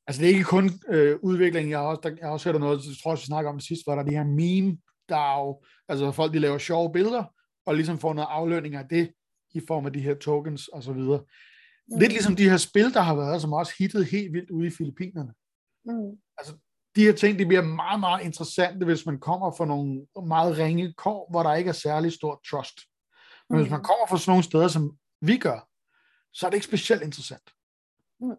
[0.07, 2.61] altså det er ikke kun øh, udvikling, jeg har også, der, jeg har også hørt
[2.61, 4.79] noget, jeg tror også, vi snakker om det sidste, hvor der er de her meme
[5.09, 7.25] DAO, altså folk, de laver sjove billeder,
[7.67, 9.13] og ligesom får noget aflønning af det,
[9.55, 11.21] i form af de her tokens og så videre.
[11.89, 11.99] Mm.
[11.99, 14.71] Lidt ligesom de her spil, der har været, som også hittet helt vildt ude i
[14.71, 15.33] Filippinerne.
[15.85, 16.19] Mm.
[16.39, 16.55] Altså,
[16.97, 20.93] de her ting, de bliver meget, meget interessante, hvis man kommer fra nogle meget ringe
[20.93, 22.81] kår, hvor der ikke er særlig stor trust.
[23.49, 23.63] Men mm.
[23.63, 25.69] hvis man kommer fra sådan nogle steder, som vi gør,
[26.33, 27.51] så er det ikke specielt interessant.
[28.21, 28.39] Mm.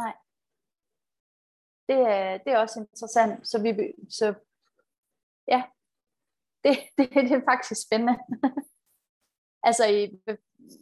[0.00, 0.14] Nej.
[1.88, 3.48] Det er, det er også interessant.
[3.48, 3.70] Så, vi,
[4.10, 4.26] så
[5.48, 5.62] ja,
[6.64, 8.16] det, det, det er faktisk spændende.
[9.68, 10.02] altså, i,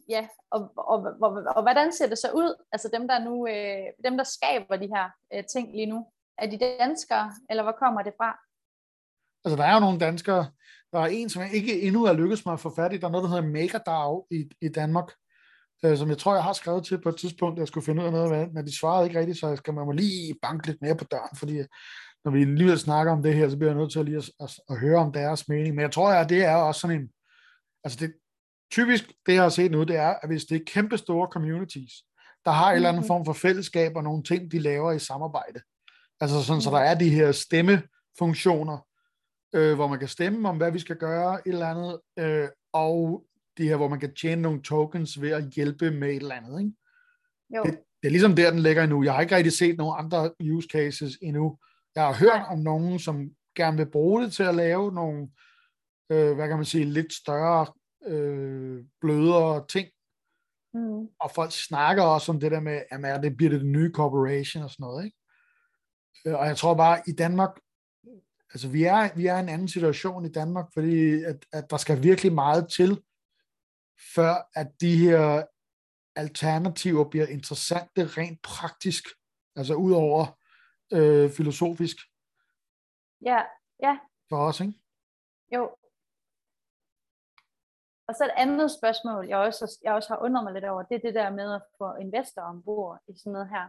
[0.08, 2.64] ja, og, og, og, og, og hvordan ser det så ud?
[2.72, 6.06] Altså dem, der nu, øh, dem, der skaber de her øh, ting lige nu,
[6.38, 8.38] er de danskere, eller hvor kommer det fra?
[9.44, 10.50] Altså, der er jo nogle danskere.
[10.92, 12.96] Der er en, som jeg ikke endnu er lykkedes mig at få fat i.
[12.96, 15.12] Der er noget, der hedder MakerDAO i, i Danmark,
[15.84, 18.06] øh, som jeg tror, jeg har skrevet til på et tidspunkt, jeg skulle finde ud
[18.06, 20.66] af noget af, men de svarede ikke rigtigt, så jeg skal man må lige banke
[20.66, 21.66] lidt mere på døren, fordi øh,
[22.24, 24.30] når vi alligevel snakker om det her, så bliver jeg nødt til at lige at,
[24.40, 25.74] at, at høre om deres mening.
[25.74, 27.08] Men jeg tror, at det er også sådan en,
[27.84, 28.12] altså det,
[28.70, 31.92] typisk det, jeg har set nu, det er, at hvis det er kæmpe store communities,
[32.44, 33.06] der har en eller anden mhm.
[33.06, 35.60] form for fællesskab og nogle ting, de laver i samarbejde.
[36.20, 38.86] Altså sådan, så der er de her stemmefunktioner,
[39.54, 43.24] øh, hvor man kan stemme om, hvad vi skal gøre, et eller andet, øh, og
[43.58, 46.60] de her, hvor man kan tjene nogle tokens ved at hjælpe med et eller andet.
[46.60, 46.72] Ikke?
[47.56, 47.62] Jo.
[47.62, 49.04] Det, det er ligesom der, den ligger endnu.
[49.04, 51.58] Jeg har ikke rigtig set nogen andre use cases endnu.
[51.94, 55.28] Jeg har hørt om nogen, som gerne vil bruge det til at lave nogle,
[56.12, 57.66] øh, hvad kan man sige, lidt større,
[58.06, 59.88] øh, blødere ting.
[60.74, 61.08] Mm.
[61.20, 64.62] Og folk snakker også om det der med, at det bliver det den nye corporation
[64.62, 65.16] og sådan noget, ikke?
[66.26, 67.60] Øh, Og jeg tror bare, i Danmark,
[68.52, 71.76] altså vi er, vi er i en anden situation i Danmark, fordi at, at der
[71.76, 73.02] skal virkelig meget til,
[74.14, 75.44] før at de her
[76.16, 79.04] alternativer bliver interessante rent praktisk,
[79.56, 80.38] altså ud over
[80.92, 81.96] øh, filosofisk
[83.24, 83.42] Ja,
[83.82, 84.72] ja, for os, ikke?
[85.54, 85.70] jo.
[88.08, 90.94] Og så et andet spørgsmål, jeg også, jeg også har undret mig lidt over, det
[90.94, 93.68] er det der med at få investorer ombord i sådan noget her.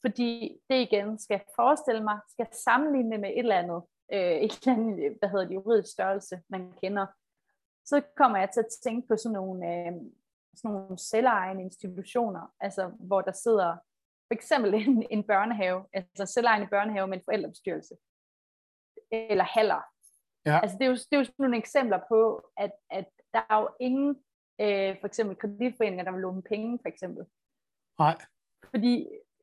[0.00, 3.82] Fordi det igen skal forestille mig, skal sammenligne det med et eller andet,
[4.12, 7.06] øh, et eller andet, hvad hedder det, juridisk størrelse, man kender.
[7.84, 9.92] Så kommer jeg til at tænke på sådan nogle, øh,
[10.56, 13.76] sådan nogle selvejende institutioner, altså hvor der sidder
[14.26, 17.94] for eksempel en, en børnehave, altså selvejende børnehave med en forældrebestyrelse,
[19.10, 19.82] eller haller.
[20.50, 20.58] Ja.
[20.62, 22.18] Altså det er, jo, det er jo sådan nogle eksempler på,
[22.64, 24.08] at, at der er jo ingen,
[24.64, 27.22] øh, for eksempel kreditforeninger, der vil låne penge, for eksempel.
[27.98, 28.16] Nej.
[28.70, 28.92] Fordi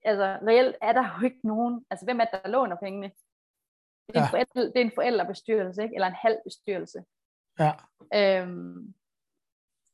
[0.03, 3.11] altså, reelt er der jo ikke nogen, altså hvem er det, der låner pengene?
[4.07, 4.23] Det er, Ja.
[4.25, 5.95] en, forældre, det er en forældrebestyrelse, ikke?
[5.95, 6.99] eller en halv bestyrelse.
[7.59, 7.71] Ja.
[8.19, 8.93] Øhm,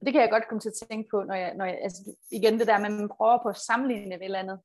[0.05, 2.59] det kan jeg godt komme til at tænke på, når jeg, når jeg altså, igen
[2.59, 4.59] det der med, at man prøver på at sammenligne et eller andet,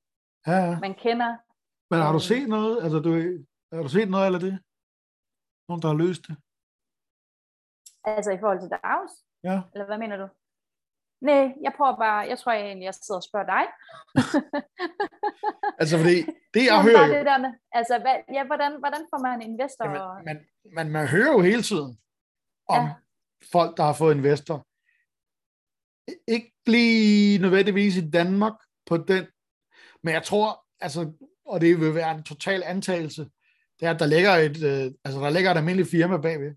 [0.47, 0.79] Ja, ja.
[0.81, 1.37] man kender.
[1.91, 2.31] Men har du Øhm.
[2.33, 2.83] set noget?
[2.85, 3.11] Altså, du,
[3.73, 4.55] har du set noget af det?
[5.69, 6.37] Nogen, der har løst det?
[8.05, 9.13] Altså i forhold til DAOs,
[9.45, 9.57] Ja.
[9.73, 10.29] eller hvad mener du?
[11.21, 13.65] Nej, jeg prøver bare, jeg tror jeg egentlig, jeg sidder og spørger dig.
[15.81, 16.17] Altså, fordi
[16.55, 19.51] det, jeg hører jo, det der med, altså hvad, ja, hvordan, hvordan får man en
[19.51, 19.85] investor?
[19.85, 20.47] Jamen, man,
[20.77, 21.99] man, man hører jo hele tiden
[22.69, 22.89] om Ja.
[22.89, 22.95] ja.
[23.53, 24.67] folk, der har fået investor.
[26.31, 28.53] Ikke lige nødvendigvis i Danmark
[28.87, 29.25] på den,
[30.03, 31.13] men jeg tror, altså,
[31.47, 33.31] og det vil være en total antagelse,
[33.81, 36.55] det er, at der ligger et, øh, altså, der ligger et almindeligt firma bagved.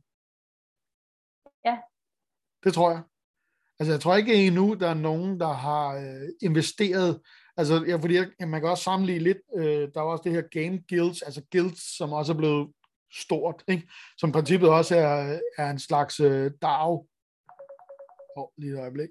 [1.65, 1.75] Ja.
[2.63, 3.01] Det tror jeg.
[3.79, 7.21] Altså, jeg tror ikke endnu, der er nogen, der har øh, investeret,
[7.57, 10.41] altså, ja, fordi jeg, man kan også sammenligne lidt, øh, der er også det her
[10.41, 12.73] Game Guilds, altså guilds, som også er blevet
[13.13, 13.89] stort, ikke?
[14.17, 17.07] som i princippet også er, er en slags øh, DAO.
[18.35, 19.09] Oh, lige et øjeblik.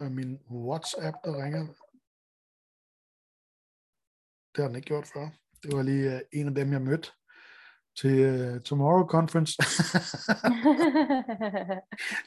[0.00, 1.66] Min WhatsApp, der ringer.
[4.52, 5.28] Det har den ikke gjort før.
[5.62, 7.10] Det var lige øh, en af dem, jeg mødte
[8.00, 9.52] til øh, Tomorrow Conference.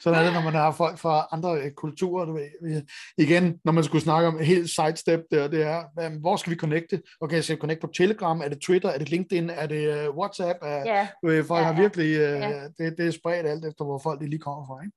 [0.00, 2.24] Sådan er det, når man har folk fra andre øh, kulturer.
[2.24, 2.48] Du ved.
[2.62, 2.86] Vi-
[3.24, 6.56] Igen, når man skulle snakke om helt sidestep der, det er, hvad- hvor skal vi
[6.56, 7.02] connecte?
[7.20, 8.40] Okay, skal vi connecte på Telegram?
[8.40, 8.88] Er det Twitter?
[8.88, 9.50] Er det LinkedIn?
[9.50, 10.58] Er det uh, WhatsApp?
[10.62, 12.64] Er, ja, du ved, folk Ja, har virkelig, uh, Ja.
[12.78, 14.82] det, det er spredt alt efter, hvor folk lige kommer fra.
[14.84, 14.96] Ikke?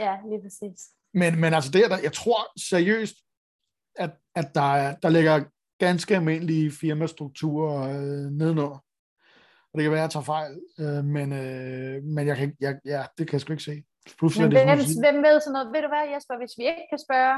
[0.00, 0.80] ja, lige præcis.
[1.14, 3.14] Men, men altså, er der, jeg tror seriøst,
[3.96, 5.44] at, at der, er, der ligger
[5.78, 8.82] ganske almindelige firmastrukturer øh, nedenunder.
[9.76, 10.52] Og det kan være, at jeg tager fejl,
[10.82, 13.76] øh, men, øh, men jeg kan, jeg, ja, det kan jeg sgu ikke se.
[13.76, 13.84] Men
[14.20, 15.02] Fuldstændig hvem, siger.
[15.04, 15.72] hvem ved sådan noget?
[15.74, 17.36] Ved du hvad, Jesper, hvis vi ikke kan spørge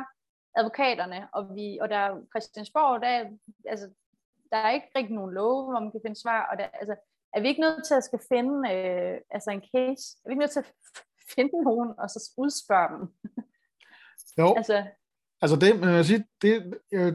[0.59, 3.31] advokaterne, og, vi, og der er Christiansborg, der, er-
[3.73, 3.87] altså,
[4.51, 6.95] der er ikke rigtig nogen love, hvor man kan finde svar, og der, altså,
[7.35, 10.03] er vi ikke nødt til at skal finde øh, altså en case?
[10.21, 10.71] Er vi ikke nødt til at
[11.35, 13.03] finde nogen, og så udspørge dem?
[14.41, 14.77] Jo, Altså,
[15.43, 16.55] altså det, men jeg siger, det,
[16.97, 17.13] øh,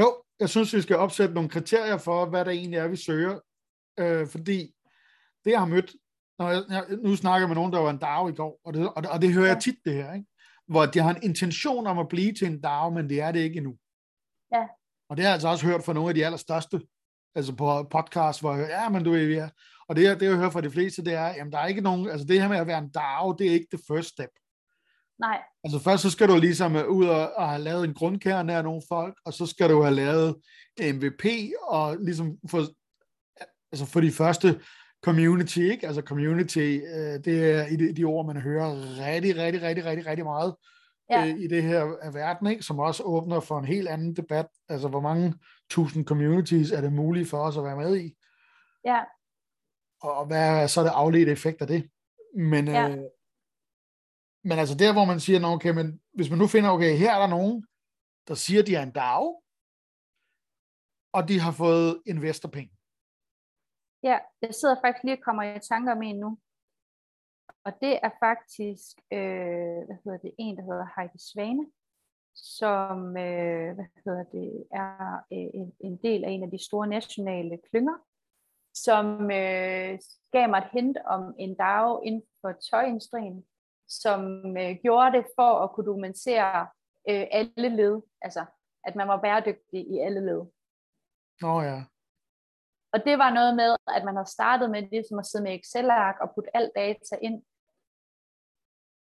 [0.00, 0.08] jo,
[0.40, 3.40] jeg synes, vi skal opsætte nogle kriterier for, hvad der egentlig er, vi søger.
[4.00, 4.74] Øh, fordi
[5.44, 5.92] det, jeg har mødt,
[6.38, 8.74] når jeg, jeg, nu snakker jeg med nogen, der var en DAO i går, og
[8.74, 9.52] det, og og det hører Ja.
[9.52, 10.26] jeg tit, det her, ikke?
[10.68, 13.40] hvor de har en intention om at blive til en DAO, men det er det
[13.40, 13.74] ikke endnu.
[14.54, 14.62] Ja.
[15.08, 16.80] Og det har jeg altså også hørt fra nogle af de allerstørste,
[17.34, 19.48] altså på podcast, hvor jeg hører, ja, men du ved, vi er.
[19.88, 22.08] Og det, det, jeg hører fra de fleste, det er, jamen der er ikke nogen,
[22.10, 24.30] altså det her med at være en DAO, det er ikke det first step.
[25.18, 28.54] nej, Altså først så skal du ligesom øh, ud og, og have lavet en grundkerne
[28.54, 30.36] af nogle folk, og så skal du have lavet
[30.94, 31.24] MVP,
[31.62, 32.58] og ligesom få,
[33.72, 34.60] altså for de første
[35.04, 35.86] community, ikke?
[35.86, 38.70] Altså community, øh, det er i de, de ord, man hører
[39.06, 40.56] rigtig, rigtig, rigtig, rigtig, rigtig meget
[41.10, 41.26] Ja.
[41.26, 42.62] øh, i det her af verden, ikke?
[42.62, 44.46] Som også åbner for en helt anden debat.
[44.68, 45.34] Altså hvor mange
[45.70, 48.16] tusind communities er det muligt for os at være med i?
[48.84, 49.00] ja,
[50.02, 51.90] og hvad er så det afledte effekt af det?
[52.36, 52.88] Men, Ja.
[52.90, 52.98] øh,
[54.44, 57.14] men altså der, hvor man siger, "Nå, okay, men hvis man nu finder, okay, her
[57.14, 57.66] er der nogen,
[58.28, 59.42] der siger, de er en DAO,
[61.12, 62.76] og de har fået investorpenge
[64.02, 64.18] ja.
[64.42, 66.38] Jeg sidder faktisk lige og kommer i tanker om en nu.
[67.64, 71.66] Og det er faktisk, øh, hvad hedder det, en, der hedder Heidi Svane,
[72.34, 76.86] som øh, hvad hedder det, er øh, en, en del af en af de store
[76.86, 77.96] nationale klynger,
[78.74, 79.06] som
[79.40, 79.98] øh,
[80.32, 83.46] gav mig et hint om en dag inden for tøjindustrien,
[83.88, 84.20] som
[84.56, 86.60] øh, gjorde det for at kunne dokumentere
[87.10, 88.02] øh, alle led.
[88.22, 88.44] Altså,
[88.84, 90.40] at man var bæredygtig i alle led.
[91.44, 91.84] Åh oh, ja.
[92.92, 95.54] Og det var noget med, at man har startet med det, som at sidde med
[95.58, 97.42] Excel-ark og putte alt data ind.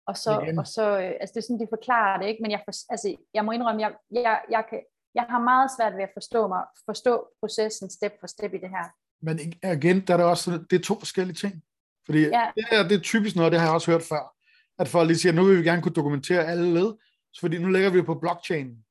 [0.07, 0.59] Og så, Igen.
[0.59, 2.41] og så øh, altså det er sådan, de forklarer det, ikke?
[2.41, 4.81] Men jeg, for, altså, jeg må indrømme, jeg, jeg, jeg, kan,
[5.15, 8.69] jeg har meget svært ved at forstå mig, forstå processen step for step i det
[8.69, 8.85] her.
[9.21, 11.63] Men igen, der er det også det er to forskellige ting.
[12.05, 12.51] Fordi Ja.
[12.55, 14.35] det, her, det er typisk noget, det har jeg også hørt før,
[14.79, 16.93] at folk lige siger, nu vil vi gerne kunne dokumentere alle led,
[17.33, 18.85] så fordi nu lægger vi på blockchain.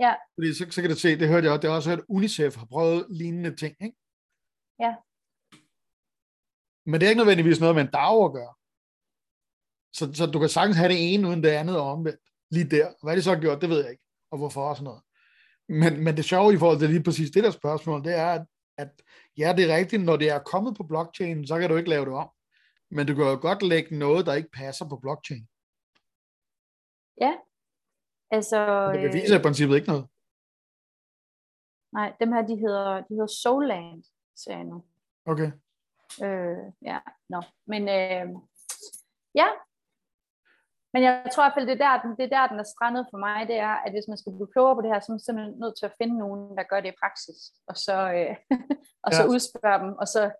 [0.00, 0.14] Ja.
[0.34, 2.56] Fordi så, så kan det se, det hørte jeg også, det har også hørt, UNICEF
[2.56, 3.96] har prøvet lignende ting, ikke?
[4.80, 4.96] Ja.
[6.86, 8.54] Men det er ikke nødvendigvis noget med en DAO at gøre.
[9.92, 12.20] Så, så du kan sagtens have det ene uden det andet og omvendt.
[12.50, 12.92] Lige der.
[13.02, 14.04] Hvad de så har gjort, det ved jeg ikke.
[14.30, 15.02] Og hvorfor og sådan noget.
[15.68, 18.46] Men, men det sjove i forhold til lige præcis det der spørgsmål, det er, at,
[18.78, 19.02] at
[19.38, 22.04] ja, det er rigtigt, når det er kommet på blockchain, så kan du ikke lave
[22.04, 22.30] det om.
[22.90, 25.48] Men du kan jo godt lægge noget, der ikke passer på blockchain.
[28.36, 30.06] Altså, Og det øh, beviser i princippet ikke noget.
[31.98, 34.02] nej, dem her, de hedder, de hedder Soulland,
[34.36, 34.82] ser jeg nu.
[35.26, 35.50] Okay.
[36.24, 37.42] Øh, ja, nå.
[37.66, 38.26] Men øh,
[39.34, 39.46] ja.
[40.94, 42.72] Men jeg tror i hvert fald, det er, der, den- det er der, den er
[42.74, 45.06] strandet for mig, det er, at hvis man skal blive klogere på det her, så
[45.08, 47.38] er man simpelthen nødt til at finde nogen, der gør det i praksis,
[47.70, 48.36] og så, øh,
[49.06, 49.28] og så Ja.
[49.32, 50.22] udspørge dem, og så...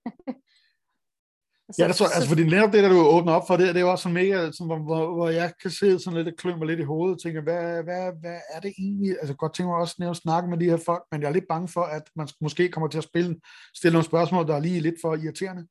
[1.73, 3.69] og Ja, det tror jeg, altså fordi netop det, der du åbner op for, det,
[3.69, 6.29] det er jo også sådan mega, sådan, hvor, hvor, hvor jeg kan sidde sådan lidt
[6.29, 9.17] og klø mig lidt i hovedet, og tænke, hvad, hvad, hvad er det egentlig?
[9.21, 11.49] Altså godt tænker mig også at snakke med de her folk, men jeg er lidt
[11.49, 13.41] bange for, at man måske kommer til at spille,
[13.75, 15.67] stille nogle spørgsmål, der er lige lidt for irriterende.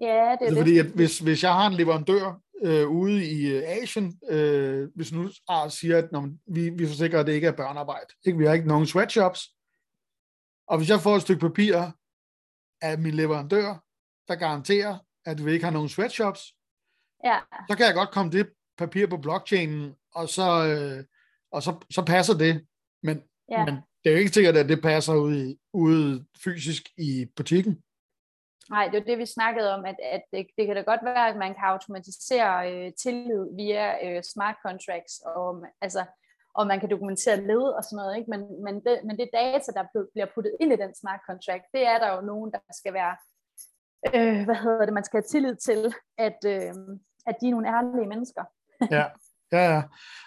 [0.00, 0.58] Ja, det er Altså, det.
[0.58, 5.12] fordi at hvis, hvis jeg har en leverandør øh, ude i øh, Asien, øh, hvis
[5.12, 8.38] nu ah, siger, at når vi, vi forsikrer, at det ikke er børnearbejde, ikke?
[8.38, 9.40] vi har ikke nogen sweatshops,
[10.68, 11.90] og hvis jeg får et stykke papir
[12.82, 13.84] af min leverandør,
[14.28, 16.54] der garanterer, at vi ikke har nogen sweatshops,
[17.24, 17.38] Ja,
[17.70, 21.04] så kan jeg godt komme det papir på blockchainen, og så, øh,
[21.52, 22.66] og så, så passer det.
[23.02, 23.64] Men, ja.
[23.64, 27.82] men det er jo ikke sikkert, at det passer ude, i, ude fysisk i butikken.
[28.70, 31.28] Nej, det var det, vi snakkede om, at, at det, det kan da godt være,
[31.28, 36.04] at man kan automatisere øh, tillid via øh, smart contracts, og, altså,
[36.54, 38.30] og man kan dokumentere led og sådan noget, ikke?
[38.30, 41.86] Men, men, det, men det data, der bliver puttet ind i den smart contract, det
[41.86, 43.16] er der jo nogen, der skal være,
[44.14, 46.74] øh, hvad hedder det, man skal have tillid til, at, øh,
[47.26, 48.44] at de er nogle ærlige mennesker.
[48.90, 49.04] Ja,
[49.52, 49.82] ja, ja.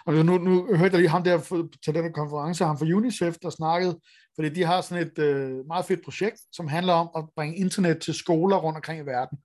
[0.06, 3.50] Og nu, nu hørte jeg lige ham der til den konference, ham fra UNICEF, der
[3.50, 4.00] snakkede,
[4.34, 7.98] fordi de har sådan et øh, meget fedt projekt, som handler om at bringe internet
[8.02, 9.38] til skoler rundt omkring i verden.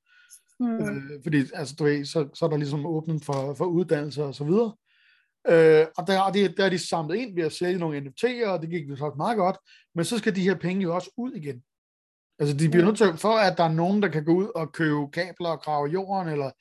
[0.60, 0.76] Mm.
[0.76, 4.36] Øh, fordi altså, du ved, så, så er der ligesom åbnet for, for uddannelser og
[4.36, 4.74] så videre.
[5.48, 8.48] Øh, og der, er de, der er de samlet ind ved at sælge nogle NFT'er,
[8.48, 9.58] og det gik jo så meget godt,
[9.96, 11.64] men så skal de her penge jo også ud igen.
[12.40, 14.72] Altså de bliver nødt til, for at der er nogen, der kan gå ud og
[14.72, 16.52] købe kabler og grave jorden, eller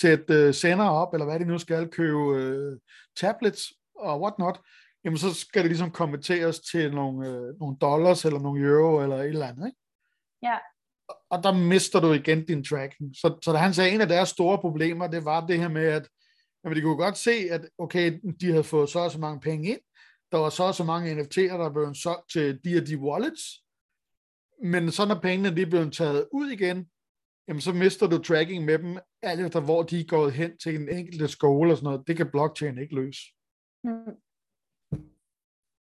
[0.00, 2.78] sætte øh, sender op, eller hvad de nu skal, købe øh,
[3.16, 4.60] tablets og whatnot,
[5.04, 9.16] jamen så skal det ligesom konverteres til nogle, øh, nogle dollars, eller nogle euro, eller
[9.16, 9.78] et eller andet, ikke?
[10.42, 10.56] Ja.
[11.30, 13.16] og der mister du igen din tracking.
[13.16, 15.68] Så, så da han sagde, at en af deres store problemer, det var det her
[15.68, 16.08] med, at
[16.64, 19.68] jamen, de kunne godt se, at okay, de havde fået så og så mange penge
[19.68, 19.80] ind,
[20.32, 23.61] der var så og så mange NFT'er, der blev solgt til de og de wallets,
[24.62, 26.90] men så når pengene de blev taget ud igen,
[27.48, 30.74] jamen så mister du tracking med dem, alt efter hvor de er gået hen til
[30.80, 32.06] en enkelte skole og sådan noget.
[32.08, 33.22] Det kan blockchain ikke løse.
[33.84, 34.14] Mm.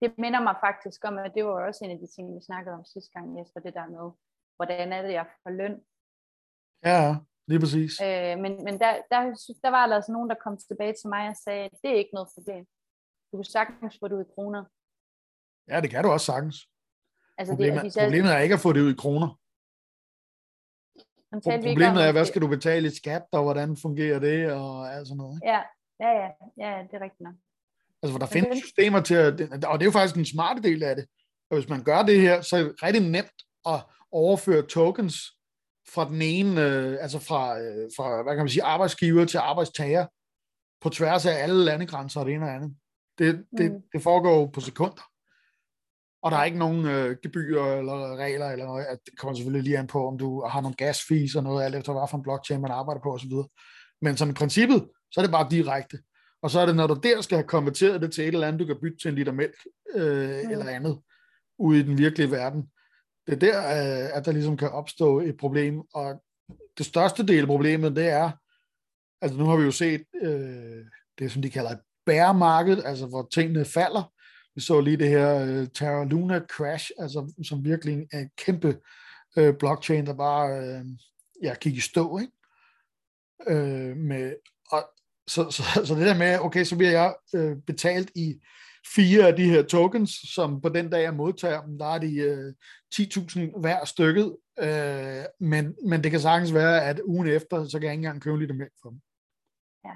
[0.01, 2.75] Det minder mig faktisk om, at det var også en af de ting, vi snakkede
[2.75, 4.05] om sidste gang, Jesper, det der med,
[4.57, 5.75] hvordan er det, jeg får løn
[6.91, 7.15] Ja,
[7.47, 7.91] lige præcis.
[8.01, 9.19] Øh, men men der, der,
[9.63, 12.13] der var altså nogen, der kom tilbage til mig og sagde, at det er ikke
[12.13, 12.65] noget problem.
[13.31, 14.63] Du kan sagtens få det ud i kroner.
[15.71, 16.57] Ja, det kan du også sagtens.
[17.37, 19.39] Altså Problemet, det, de problemet er ikke at få det ud i kroner.
[21.43, 25.17] Problemet er, hvad skal du betale i skat, og hvordan fungerer det, og alt sådan
[25.17, 25.37] noget.
[25.43, 25.51] Ikke?
[25.53, 25.61] Ja,
[25.99, 27.33] ja, ja, ja, det er rigtigt nok.
[28.03, 29.33] Altså, for der findes den- systemer til at,
[29.65, 31.05] og det er jo faktisk en smarte del af det.
[31.49, 33.79] Og hvis man gør det her, så er det rigtig nemt at
[34.11, 35.15] overføre tokens
[35.93, 40.05] fra den ene, øh, altså fra, øh, fra, hvad kan man sige, arbejdsgiver til arbejdstager,
[40.81, 42.75] på tværs af alle landegrænser og det ene og andet.
[43.17, 43.81] Det, det, Mm.
[43.93, 45.03] det foregår jo på sekunder.
[46.25, 48.85] Og der er ikke nogen øh, gebyrer eller regler eller noget.
[48.85, 51.63] At Det kommer selvfølgelig lige an på, om du har nogle gas fees og noget,
[51.65, 53.31] alt efter hvad for en blockchain man arbejder på osv.
[54.01, 55.97] Men sådan i princippet, så er det bare direkte.
[56.41, 58.59] Og så er det, når du der skal have konverteret det til et eller andet,
[58.59, 59.55] du kan bytte til en liter mælk
[59.95, 60.51] øh, Mm.
[60.51, 60.99] eller andet
[61.59, 62.61] ude i den virkelige verden.
[63.27, 65.81] Det er der, øh, at der ligesom kan opstå et problem.
[65.93, 66.23] Og
[66.77, 68.31] det største del af problemet, det er,
[69.21, 70.85] altså nu har vi jo set øh,
[71.19, 74.11] det, som de kalder et bear market, altså hvor tingene falder.
[74.55, 78.79] Vi så lige det her øh, Terra Luna crash, altså som virkelig er en kæmpe
[79.37, 80.85] øh, blockchain, der bare øh,
[81.43, 82.33] ja, gik i stå, ikke?
[83.47, 84.35] Øh, med,
[84.71, 84.83] og,
[85.27, 88.41] så, så, så det der med, okay, så bliver jeg øh, betalt i
[88.95, 92.15] fire af de her tokens, som på den dag, jeg modtager dem, der er de
[92.15, 92.53] øh,
[92.95, 97.83] 10.000 hver stykket, øh, men, men det kan sagtens være, at ugen efter, så kan
[97.83, 99.01] jeg ikke engang købe lidt mere for dem.
[99.85, 99.95] Ja.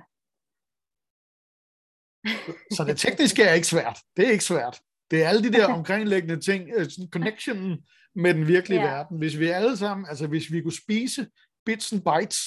[2.76, 4.00] så det tekniske er ikke svært.
[4.18, 4.80] Det er ikke svært.
[5.12, 7.78] Det er alle de der omkringliggende ting, øh, connectionen
[8.16, 8.88] med den virkelige ja.
[8.88, 9.18] verden.
[9.18, 11.28] Hvis vi alle sammen, altså hvis vi kunne spise
[11.66, 12.40] bits and bytes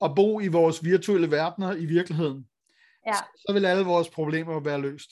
[0.00, 2.46] og bo i vores virtuelle verdener i virkeligheden,
[3.06, 5.10] Ja, så vil alle vores problemer være løst.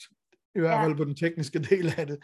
[0.55, 0.83] I hvert Ja.
[0.85, 2.17] fald på den tekniske del af det.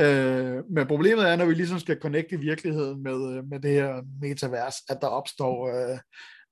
[0.00, 4.02] Øh, men problemet er, når vi ligesom skal connecte virkeligheden med, øh, med det her
[4.20, 5.98] metavers, at der opstår øh,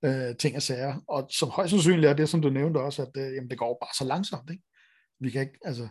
[0.05, 0.95] øh, ting og sager.
[1.09, 3.79] Og som højst sandsynligt er det, som du nævnte også, at øh, jamen, det går
[3.83, 4.51] bare så langsomt.
[4.51, 4.63] Ikke?
[5.21, 5.89] Vi kan ikke, altså,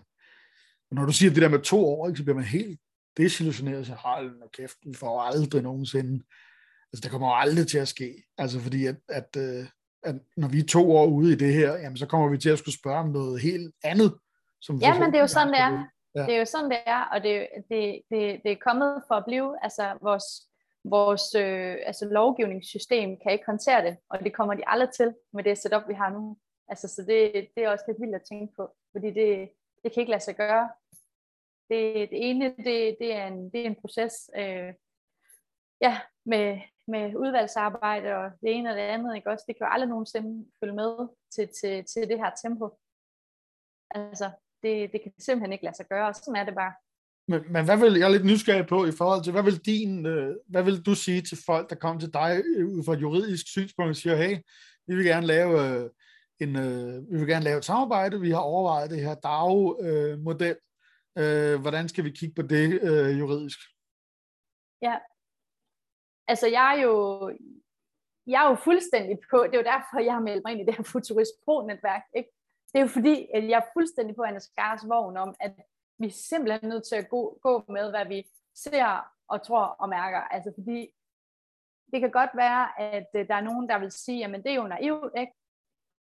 [0.91, 2.79] når du siger det der med to år, ikke, så bliver man helt
[3.17, 6.23] desillusioneret og siger, hold nu kæft, vi får aldrig nogensinde.
[6.93, 8.23] Altså, det kommer jo aldrig til at ske.
[8.37, 9.65] Altså, fordi at, at, øh,
[10.03, 12.49] at når vi er to år ude i det her, jamen, så kommer vi til
[12.49, 14.13] at skulle spørge om noget helt andet.
[14.61, 15.85] Som Ja, men det er jo sådan, det er.
[16.15, 16.25] Ja.
[16.25, 19.25] Det er jo sådan, det er, og det, det, det, det er kommet for at
[19.25, 19.63] blive.
[19.63, 20.23] Altså, vores,
[20.89, 25.43] vores øh, altså, lovgivningssystem kan ikke håndtere det, og det kommer de aldrig til med
[25.43, 26.37] det setup, vi har nu.
[26.67, 29.49] Altså, så det, det er også lidt vildt at tænke på, fordi det,
[29.83, 30.69] det kan ikke lade sig gøre.
[31.69, 34.73] Det, det ene, det, det, er en, det er en proces, øh,
[35.81, 39.45] ja, med, med udvalgsarbejde og det ene og det andet, ikke også?
[39.47, 42.77] Det kan jo aldrig nogensinde følge med til, til, til det her tempo.
[43.89, 44.31] Altså,
[44.63, 46.73] det, det kan simpelthen ikke lade sig gøre, og sådan er det bare.
[47.29, 50.05] Men, men hvad vil, jeg er lidt nysgerrig på i forhold til, hvad vil, din,
[50.05, 53.01] øh, hvad vil du sige til folk, der kommer til dig øh, ud fra et
[53.01, 54.37] juridisk synspunkt og siger, hey,
[54.87, 55.89] vi vil gerne lave, øh,
[56.39, 60.57] en, øh, vi vil gerne lave et samarbejde, vi har overvejet det her DAO-model,
[61.17, 63.59] øh, øh, hvordan skal vi kigge på det øh, juridisk?
[64.81, 64.95] Ja.
[66.27, 66.93] Altså, jeg er jo,
[68.27, 70.65] jeg er jo fuldstændig på, det er jo derfor, jeg har meldt mig ind i
[70.65, 72.29] det her Futurist Pro-netværk, ikke?
[72.71, 75.53] Det er jo fordi, at jeg er fuldstændig på Anders Skars vogn om, at
[75.99, 79.89] vi er simpelthen nødt til at gå, gå med, hvad vi ser og tror og
[79.89, 80.19] mærker.
[80.19, 80.93] Altså fordi,
[81.91, 84.55] det kan godt være, at øh, der er nogen, der vil sige, at det er
[84.55, 85.33] jo naivt, ikke?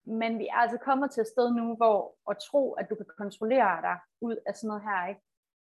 [0.07, 3.07] Men vi er altså kommet til et sted nu, hvor at tro, at du kan
[3.19, 5.21] kontrollere dig ud af sådan noget her, ikke?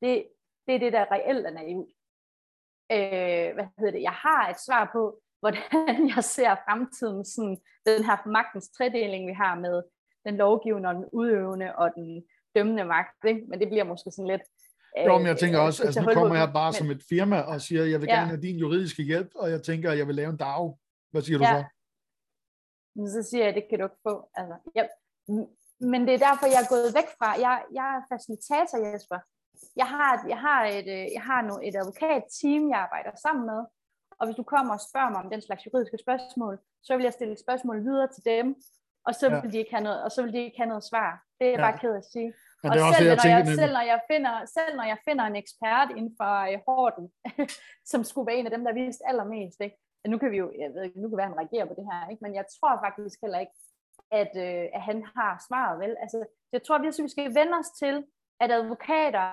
[0.02, 0.28] Det,
[0.66, 1.90] det er det, der reelt er naivt.
[2.92, 4.02] Øh, hvad hedder det?
[4.02, 9.32] Jeg har et svar på, hvordan jeg ser fremtiden, sådan den her magtens tredeling, vi
[9.32, 9.82] har med
[10.24, 12.24] den lovgivende og den udøvende og den
[12.56, 13.42] dømmende magt, ikke?
[13.48, 14.42] men det bliver måske sådan lidt...
[15.06, 16.90] Jo, men jeg tænker øh, også, til altså at nu kommer jeg bare Men- som
[16.90, 18.14] et firma og siger, jeg vil Ja.
[18.14, 20.78] gerne have din juridiske hjælp, og jeg tænker, at jeg vil lave en DAO.
[21.10, 21.54] Hvad siger du Ja.
[21.54, 21.64] så?
[22.96, 24.14] Men så siger jeg, det kan du ikke få.
[24.34, 24.84] Altså, ja.
[25.92, 27.28] Men det er derfor, jeg er gået væk fra.
[27.46, 29.18] Jeg, jeg er facilitator, Jesper.
[29.76, 33.60] Jeg har, jeg har, et, øh, jeg har nu et advokatteam, jeg arbejder sammen med.
[34.18, 36.54] Og hvis du kommer og spørger mig om den slags juridiske spørgsmål,
[36.86, 38.46] så vil jeg stille spørgsmål videre til dem,
[39.06, 39.40] og så Ja.
[39.40, 41.10] vil de ikke have noget, og så vil de ikke have noget svar.
[41.38, 41.66] Det er jeg Ja.
[41.70, 42.30] bare ked at sige.
[42.62, 43.58] Men og det er også selv, det, jeg når jeg, nemlig.
[43.62, 47.06] selv, når jeg finder, selv når jeg finder en ekspert inden for øh, Horten,
[47.92, 49.76] som skulle være en af dem, der vidste allermest, ikke?
[50.12, 52.00] Nu kan vi jo, jeg ved ikke, nu kan være, han reagerer på det her,
[52.10, 52.22] ikke?
[52.24, 53.52] men jeg tror faktisk heller ikke,
[54.20, 55.96] at, øh, at han har svaret, vel?
[56.04, 56.18] Altså,
[56.52, 58.04] jeg tror virkelig, vi skal vende os til,
[58.40, 59.26] at advokater,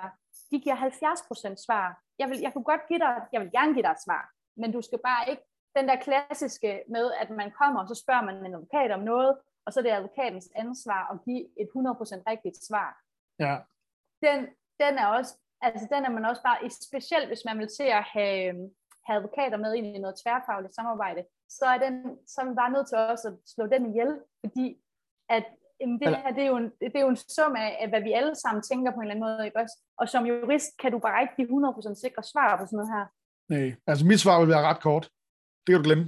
[0.51, 1.87] de giver 70% svar.
[2.19, 4.23] Jeg, vil, jeg kunne godt give dig, jeg vil gerne give dig et svar,
[4.57, 5.43] men du skal bare ikke,
[5.77, 9.37] den der klassiske med, at man kommer, og så spørger man en advokat om noget,
[9.65, 12.89] og så er det advokatens ansvar at give et 100% rigtigt svar
[13.45, 13.55] Ja.
[14.25, 14.39] den,
[14.79, 18.03] den er også, altså den er man også bare, specielt hvis man vil til at
[18.03, 18.67] have, øhm,
[19.05, 21.95] have advokater med ind i noget tværfagligt samarbejde, så er, den,
[22.27, 24.81] så er man bare nødt til også at slå den ihjel, fordi
[25.29, 25.45] at
[25.79, 28.01] jamen, det her, det er, jo en, det er jo en sum af, af, hvad
[28.01, 29.77] vi alle sammen tænker på en eller anden måde, ikke også?
[29.97, 33.05] Og som jurist kan du bare ikke give 100% sikre svar på sådan noget her.
[33.53, 35.03] Nej, altså mit svar vil være ret kort.
[35.63, 36.05] Det kan du glemme.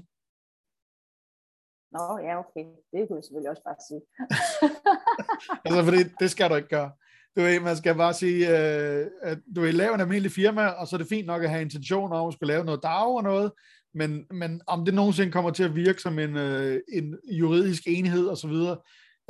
[1.94, 2.66] Nå, ja, okay.
[2.92, 4.02] Det kunne jeg selvfølgelig også bare sige.
[5.66, 6.92] Altså, fordi det, skal du ikke gøre.
[7.36, 10.88] Du ved, man skal bare sige, øh, at du vil lave en almindelig firma, og
[10.88, 13.24] så er det fint nok at have intentioner om at skulle lave noget dag og
[13.24, 13.52] noget,
[13.94, 18.28] men, men om det nogensinde kommer til at virke som en, øh, en juridisk enhed
[18.28, 18.78] og så videre,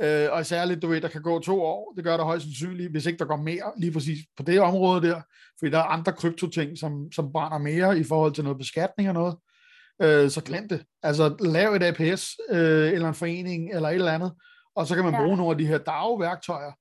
[0.02, 2.90] øh, og særligt, du ved, der kan gå to år, det gør der højst sandsynligt,
[2.90, 5.20] hvis ikke der går mere lige præcis på det område der,
[5.58, 9.14] fordi der er andre kryptoting, som, som brænder mere i forhold til noget beskatning og
[9.14, 9.53] noget, øh,
[10.30, 10.84] så glem det.
[11.02, 14.32] Altså, lav et APS, øh, eller en forening, eller et eller andet,
[14.76, 15.20] og så kan man Ja.
[15.24, 16.72] bruge nogle af de her DAO-værktøjer,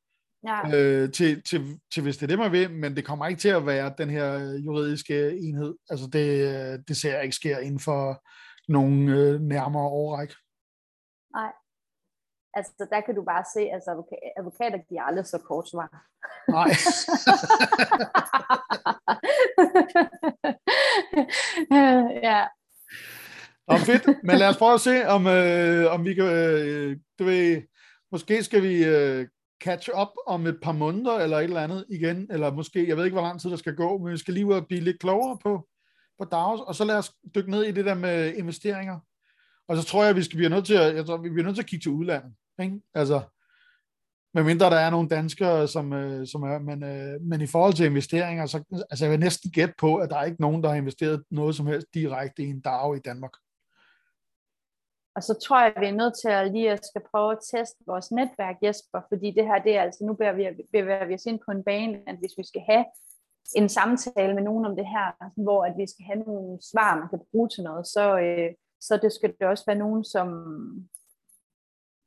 [0.48, 3.42] Ja, øh, til, til, til hvis det er det, man vil, men det kommer ikke
[3.42, 5.76] til at være den her øh, juridiske enhed.
[5.90, 8.24] Altså det, øh, det ser jeg ikke sker inden for
[8.72, 10.34] nogle øh, nærmere overræk.
[12.54, 16.06] altså der kan du bare se, altså advoka- advokater giver aldrig så kort svar.
[16.50, 16.70] Nej.
[22.24, 22.48] ja,
[23.68, 27.24] Nå, fedt, men lad os prøve at se, om, øh, om vi kan, øh, du
[27.24, 27.62] ved,
[28.12, 29.28] måske skal vi øh,
[29.64, 33.06] catch up om et par måneder eller et eller andet igen, eller måske, jeg ved
[33.06, 35.00] ikke, hvor lang tid der skal gå, men vi skal lige ud og blive lidt
[35.00, 35.68] klogere på,
[36.20, 39.00] på DAOs, og så lad os dykke ned i det der med investeringer.
[39.68, 41.56] Og så tror jeg, vi skal blive nødt til at, jeg tror, vi bliver nødt
[41.56, 42.34] til at kigge til udlandet.
[42.62, 42.80] Ikke?
[42.94, 43.22] Altså,
[44.34, 47.86] medmindre der er nogle danskere, som, øh, som er, men, øh, men i forhold til
[47.86, 50.76] investeringer, så altså jeg vil næsten gætte på, at der er ikke nogen, der har
[50.76, 53.32] investeret noget som helst direkte i en DAO i Danmark.
[55.16, 57.84] Og så tror jeg, vi er nødt til at lige at skal prøve at teste
[57.88, 61.26] vores netværk, Jesper, fordi det her, det er altså, nu bevæger vi, bevæger vi os
[61.26, 62.86] ind på en bane, at hvis vi skal have
[63.56, 65.08] en samtale med nogen om det her,
[65.46, 68.50] hvor at vi skal have nogle svar, man kan bruge til noget, så, øh,
[68.82, 70.28] så det skal det også være nogen, som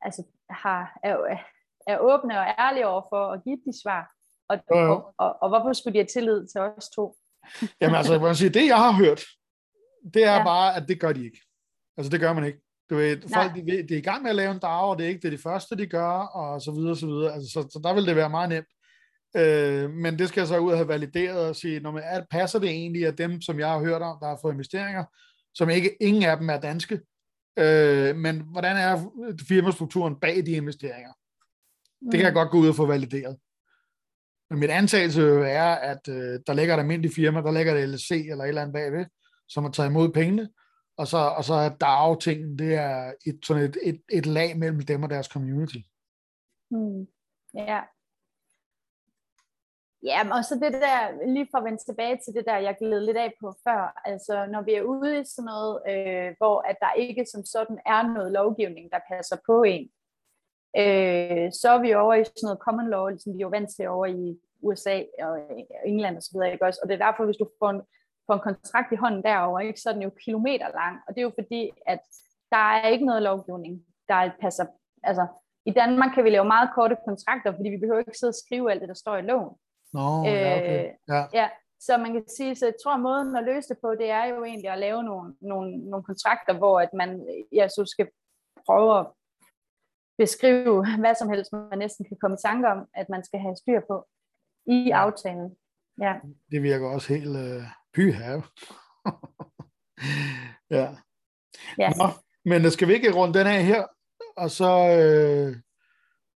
[0.01, 1.17] altså, har, er,
[1.87, 4.13] er åbne og ærlige over for at give de svar.
[4.49, 7.17] Og, ja, og, og, og hvorfor skulle de have tillid til os to?
[7.81, 9.23] Jamen altså, jeg sige, det jeg har hørt,
[10.15, 10.45] det er ja.
[10.45, 11.41] bare, at det gør de ikke.
[11.97, 12.61] Altså det gør man ikke.
[12.91, 15.05] Du ved, folk de, de er i gang med at lave en dag, og det
[15.05, 17.33] er ikke det, er det første, de gør, og så videre, så videre.
[17.33, 18.67] Altså, så, så der vil det være meget nemt.
[19.37, 22.25] Øh, men det skal jeg så ud og have valideret og sige, når man, er,
[22.31, 25.05] passer det egentlig af dem, som jeg har hørt om, der har fået investeringer,
[25.55, 27.01] som ikke, ingen af dem er danske.
[27.59, 29.13] Øh, men hvordan er
[29.49, 31.13] firmastrukturen bag de investeringer?
[32.01, 32.35] Det kan jeg mm.
[32.35, 33.37] godt gå ud og få valideret.
[34.51, 38.11] Men mit antagelse er, at øh, der ligger et almindeligt firma, der ligger et LSC
[38.11, 39.07] eller et eller andet bagved,
[39.49, 40.49] som har taget imod pengene,
[40.97, 44.81] og så, og så er DAO-tingen, det er et, sådan et, et, et lag mellem
[44.81, 45.79] dem og deres community.
[46.71, 47.07] Mm.
[47.55, 47.81] Ja.
[50.03, 53.01] Ja, og så det der, lige for at vende tilbage til det der, jeg gled
[53.01, 56.77] lidt af på før, altså når vi er ude i sådan noget, øh, hvor at
[56.81, 59.85] der ikke som sådan er noget lovgivning, der passer på en,
[60.83, 63.71] øh, så er vi over i sådan noget common law, ligesom vi er jo vant
[63.77, 65.39] til over i USA og
[65.87, 66.81] England og så videre, ikke også?
[66.83, 67.83] Og det er derfor, hvis du får en,
[68.27, 71.21] får en kontrakt i hånden derover, ikke, så er den jo kilometer lang, og det
[71.21, 72.01] er jo fordi, at
[72.51, 74.67] der er ikke noget lovgivning, der passer,
[75.03, 75.27] altså
[75.67, 78.71] i Danmark kan vi lave meget korte kontrakter, fordi vi behøver ikke sidde og skrive
[78.71, 79.57] alt det, der står i loven.
[79.93, 80.85] Nå, no, ja, okay.
[80.85, 81.23] Øh, ja.
[81.33, 81.49] ja.
[81.81, 84.25] Så man kan sige, så jeg tror, at måden at løse det på, det er
[84.25, 87.11] jo egentlig at lave nogle, nogle, nogle kontrakter, hvor at man
[87.53, 88.09] ja, så skal
[88.67, 89.07] prøve at
[90.19, 93.57] beskrive hvad som helst, man næsten kan komme i tanke om, at man skal have
[93.57, 94.07] styr på
[94.67, 95.57] i aftalen.
[96.01, 96.15] Ja.
[96.51, 97.63] Det virker også helt øh,
[97.97, 98.43] pyhave.
[100.77, 100.87] ja.
[101.79, 101.91] ja.
[101.91, 102.09] Nå,
[102.45, 103.85] men skal vi ikke runde den af her,
[104.37, 105.57] og så, øh,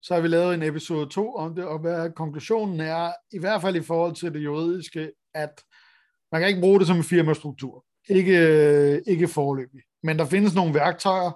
[0.03, 3.61] så har vi lavet en episode 2 om det, og hvad konklusionen er, i hvert
[3.61, 5.63] fald i forhold til det juridiske, at
[6.33, 7.85] man kan ikke bruge det som en firmastruktur.
[8.09, 9.81] Ikke, øh, ikke forløbig.
[10.03, 11.31] Men der findes nogle værktøjer,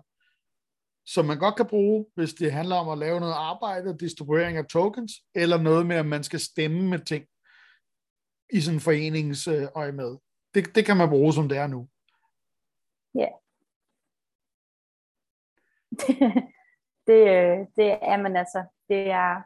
[1.07, 4.67] som man godt kan bruge, hvis det handler om at lave noget arbejde, distribuering af
[4.67, 7.25] tokens, eller noget med, at man skal stemme med ting
[8.53, 10.19] i sådan en foreningsøje øh, med.
[10.55, 11.89] Det, det kan man bruge, som det er nu.
[13.15, 13.21] Ja.
[13.21, 13.33] Yeah.
[17.09, 18.65] det, øh, det er man altså.
[18.89, 19.43] Det er,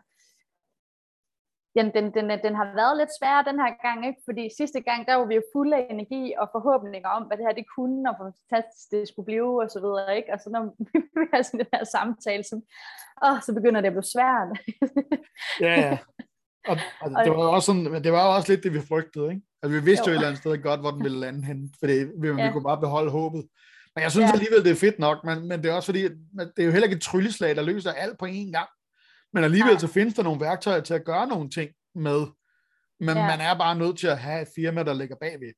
[1.76, 4.20] den, den, den, den har været lidt sværere den her gang, ikke?
[4.24, 7.46] fordi sidste gang, der var vi jo fulde af energi og forhåbninger om, hvad det
[7.46, 10.32] her det kunne, og hvor fantastisk det skulle blive, og så videre, ikke?
[10.32, 10.62] Og så når
[11.20, 12.60] vi har sådan den her samtale, så,
[13.26, 14.48] åh, så begynder det at blive svært.
[15.66, 15.98] ja, ja.
[16.68, 19.42] Og, og det var også sådan, men det var også lidt det, vi frygtede, ikke?
[19.62, 21.74] Altså, vi vidste jo, jo et eller andet sted godt, hvor den ville lande hen,
[21.78, 22.46] fordi vi, ja.
[22.46, 23.48] vi kunne bare beholde håbet.
[23.94, 24.32] Men jeg synes ja.
[24.32, 26.86] alligevel, det er fedt nok, men, men det er også fordi, det er jo heller
[26.86, 28.68] ikke et trylleslag, der løser alt på én gang.
[29.32, 29.78] Men alligevel ja.
[29.78, 32.26] så findes der nogle værktøjer til at gøre nogle ting med.
[33.00, 33.26] Men ja.
[33.26, 35.52] man er bare nødt til at have et firma, der ligger bagved.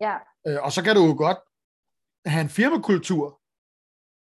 [0.00, 0.16] Ja.
[0.46, 1.38] Øh, og så kan du jo godt
[2.26, 3.40] have en firmakultur,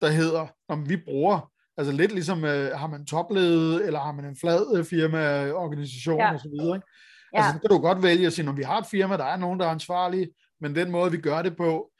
[0.00, 4.24] der hedder, om vi bruger, altså lidt ligesom, øh, har man topledet, eller har man
[4.24, 6.34] en flad øh, firmaorganisation ja.
[6.34, 6.86] osv., ikke?
[7.34, 7.38] Ja.
[7.38, 9.36] Altså, så kan du godt vælge at sige, når vi har et firma, der er
[9.36, 10.28] nogen, der er ansvarlige,
[10.60, 11.90] men den måde, vi gør det på,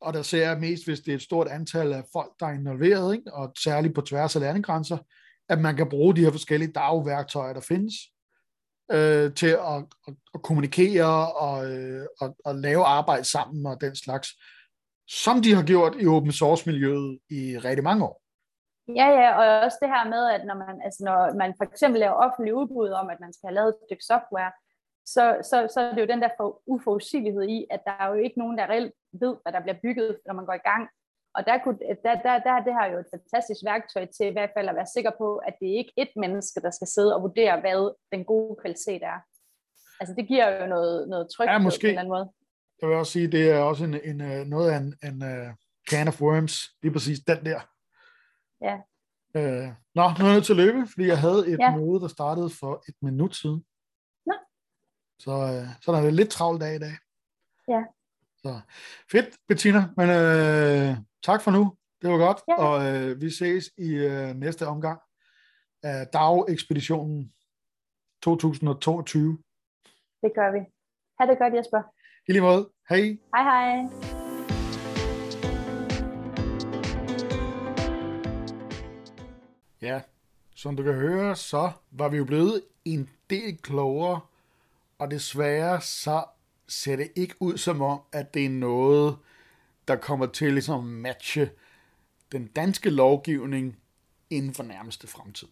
[0.00, 2.52] og der ser jeg mest, hvis det er et stort antal af folk, der er
[2.52, 3.34] involveret, ikke?
[3.34, 4.98] og særligt på tværs af landegrænser,
[5.48, 7.94] at man kan bruge de her forskellige dagværktøjer, der findes,
[8.92, 13.96] øh, til at, at, at kommunikere og, øh, og, og lave arbejde sammen og den
[13.96, 14.28] slags,
[15.08, 18.22] som de har gjort i open source miljøet i rigtig mange år.
[18.96, 22.00] Ja, ja, og også det her med, at når man, altså når man for eksempel
[22.00, 24.52] laver offentlig udbud om, at man skal have lavet et stykke software,
[25.14, 28.14] så, så, så er det jo den der for uforudsigelighed i, at der er jo
[28.14, 30.84] ikke nogen, der reelt ved, hvad der bliver bygget, når man går i gang.
[31.36, 34.34] Og der, kunne, der, der, der er det her jo et fantastisk værktøj til i
[34.36, 37.14] hvert fald at være sikker på, at det ikke er et menneske, der skal sidde
[37.16, 39.18] og vurdere, hvad den gode kvalitet er.
[40.00, 41.80] Altså det giver jo noget, noget tryghed ja, måske.
[41.82, 42.28] på en eller anden måde.
[42.80, 45.48] Jeg vil også sige, det er også en, en, øh, noget af en, en uh,
[45.90, 47.60] can of worms, lige præcis den der.
[48.60, 48.76] Ja.
[49.38, 51.76] Uh, nå, nu er jeg nødt til at løbe, fordi jeg havde et ja.
[51.76, 53.64] møde, der startede for et minut siden.
[54.26, 54.34] Nå.
[55.18, 56.96] Så, uh, så der er det lidt travlt dag i dag.
[57.68, 57.82] Ja.
[58.36, 58.60] Så
[59.10, 59.82] fedt, Bettina.
[59.96, 61.74] Men uh, tak for nu.
[62.02, 62.54] Det var godt, ja.
[62.64, 65.00] og øh, vi ses i øh, næste omgang.
[65.82, 67.32] af DAO-ekspeditionen
[68.22, 69.38] 2022.
[70.22, 70.58] Det gør vi.
[71.20, 71.82] Ha' det godt, Jesper.
[72.28, 72.70] I lige måde.
[72.88, 73.18] Hej.
[73.34, 74.27] Hej hej.
[79.82, 80.00] Ja,
[80.54, 84.20] som du kan høre, så var vi jo blevet en del klogere,
[84.98, 86.24] og desværre så
[86.68, 89.16] ser det ikke ud som om, at det er noget,
[89.88, 91.50] der kommer til ligesom at matche
[92.32, 93.78] den danske lovgivning
[94.30, 95.48] inden for nærmeste fremtid.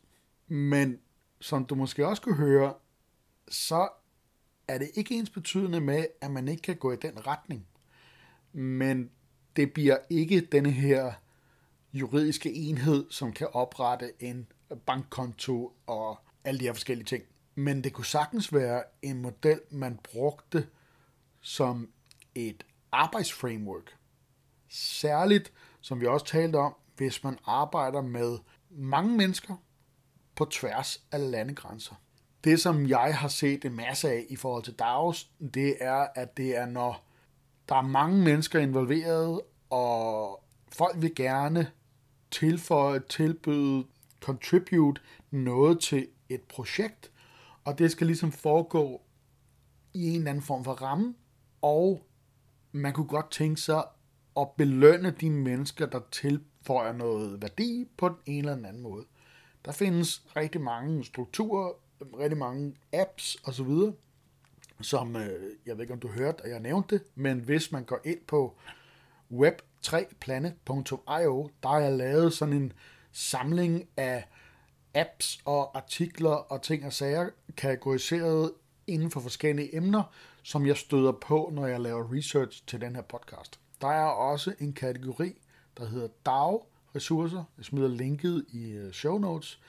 [0.47, 0.99] Men
[1.41, 2.75] som du måske også kunne høre,
[3.49, 3.89] så
[4.69, 7.67] er det ikke ens betydende med, at man ikke kan gå i den retning.
[8.53, 9.11] Men
[9.57, 11.13] det bliver ikke denne her
[11.97, 14.47] juridiske enhed, som kan oprette en
[14.87, 17.25] bankkonto og alle de her forskellige ting.
[17.55, 20.67] Men det kunne sagtens være en model, man brugte
[21.41, 21.89] som
[22.35, 23.97] et arbejdsframework.
[24.69, 28.39] Særligt, som vi også talte om, hvis man arbejder med
[28.71, 29.55] mange mennesker
[30.35, 31.95] på tværs af landegrænser.
[32.45, 36.37] Det, som jeg har set en masse af i forhold til DAOs, det er, at
[36.37, 37.05] det er, når
[37.69, 39.41] der er mange mennesker involveret,
[39.71, 41.71] og folk vil gerne
[42.41, 43.85] tilføje, tilbyde,
[44.21, 47.13] contribute noget til et projekt,
[47.65, 49.03] og det skal ligesom foregå
[49.95, 51.15] i en eller anden form for ramme,
[51.63, 52.07] og
[52.73, 53.85] man kunne godt tænke sig
[54.37, 59.05] at belønne de mennesker, der tilføjer noget værdi på den ene eller den anden måde.
[59.65, 61.73] Der findes rigtig mange strukturer,
[62.19, 63.71] rigtig mange apps osv.,
[64.81, 67.85] som, øh, jeg ved ikke om du hørte, at jeg nævnte det, men hvis man
[67.85, 68.57] går ind på
[69.31, 69.55] web
[69.87, 72.73] web3planet.io, der har jeg lavet sådan en
[73.13, 74.25] samling af
[74.95, 78.53] apps og artikler og ting og sager, kategoriseret
[78.87, 80.03] inden for forskellige emner,
[80.43, 83.61] som jeg støder på, når jeg laver research til den her podcast.
[83.81, 85.33] Der er også en kategori,
[85.79, 87.45] der hedder DAO ressourcer.
[87.57, 89.61] Jeg smider linket i øh, show notes.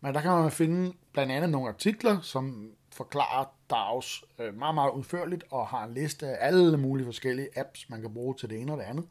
[0.00, 4.92] Men der kan man finde blandt andet nogle artikler, som forklarer DAOs øh, meget, meget
[4.92, 8.60] udførligt, og har en liste af alle mulige forskellige apps, man kan bruge til det
[8.60, 9.04] ene og det andet.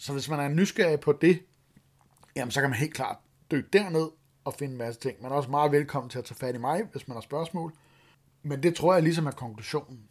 [0.00, 1.42] Så hvis man er nysgerrig på det,
[2.36, 3.16] jamen så kan man helt klart
[3.50, 4.08] dykke derned
[4.44, 5.22] og finde en masse ting.
[5.22, 7.72] Man er også meget velkommen til at tage fat i mig, hvis man har spørgsmål.
[8.42, 10.08] Men det tror jeg ligesom er konklusionen.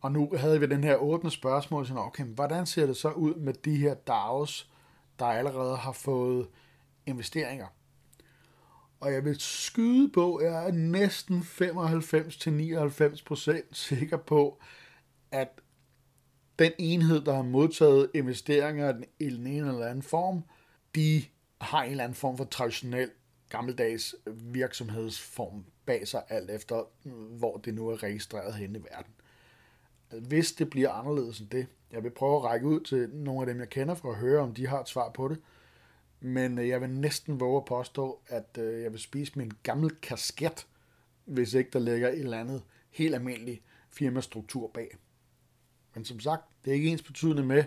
[0.00, 3.34] Og nu havde vi den her åbne spørgsmål, sådan, okay, hvordan ser det så ud
[3.34, 4.70] med de her DAOs,
[5.18, 6.48] der allerede har fået
[7.06, 7.66] investeringer?
[9.00, 14.60] Og jeg vil skyde på, at jeg er næsten 95-99% sikker på,
[15.30, 15.61] at
[16.62, 20.42] den enhed, der har modtaget investeringer i den ene eller anden form,
[20.94, 21.22] de
[21.60, 23.10] har en eller anden form for traditionel
[23.48, 26.84] gammeldags virksomhedsform bag sig, alt efter
[27.38, 29.12] hvor det nu er registreret hen i verden.
[30.28, 33.46] Hvis det bliver anderledes end det, jeg vil prøve at række ud til nogle af
[33.46, 35.38] dem, jeg kender, for at høre, om de har et svar på det.
[36.20, 39.90] Men øh, jeg vil næsten våge at påstå, at øh, jeg vil spise min gammel
[39.90, 40.66] kasket,
[41.24, 44.96] hvis ikke der ligger et eller andet helt almindelig firmastruktur bag.
[45.94, 47.64] Men som sagt, det er ikke ens betydende med,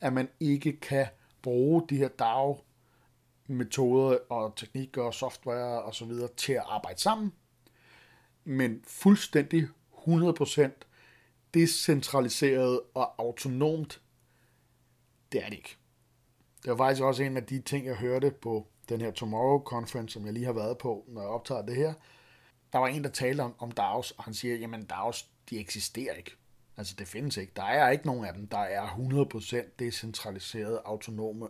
[0.00, 1.06] at man ikke kan
[1.42, 2.60] bruge de her DAO
[3.46, 7.32] metoder og teknikker og software og så videre til at arbejde sammen.
[8.44, 10.70] Men fuldstændig 100%
[11.54, 14.00] decentraliseret og autonomt,
[15.32, 15.76] det er det ikke.
[16.62, 20.12] Det var faktisk også en af de ting, jeg hørte på den her Tomorrow Conference,
[20.12, 21.94] som jeg lige har været på, når jeg optager det her.
[22.72, 26.14] Der var en, der talte om, om DAOs, og han siger, jamen DAOs, de eksisterer
[26.14, 26.36] ikke.
[26.76, 27.52] Altså det findes ikke.
[27.56, 31.48] Der er ikke nogen af dem, der er 100% decentraliserede, autonome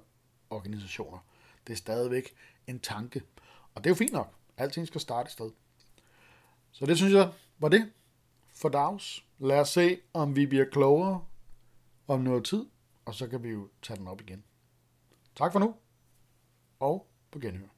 [0.50, 1.18] organisationer.
[1.66, 2.34] Det er stadigvæk
[2.66, 3.22] en tanke.
[3.74, 4.34] Og det er jo fint nok.
[4.56, 5.50] Alting skal starte et sted.
[6.72, 7.92] Så det synes jeg var det
[8.54, 9.24] for dags.
[9.38, 11.24] Lad os se, om vi bliver klogere
[12.08, 12.66] om noget tid,
[13.04, 14.44] og så kan vi jo tage den op igen.
[15.36, 15.74] Tak for nu,
[16.80, 17.75] og på genhør.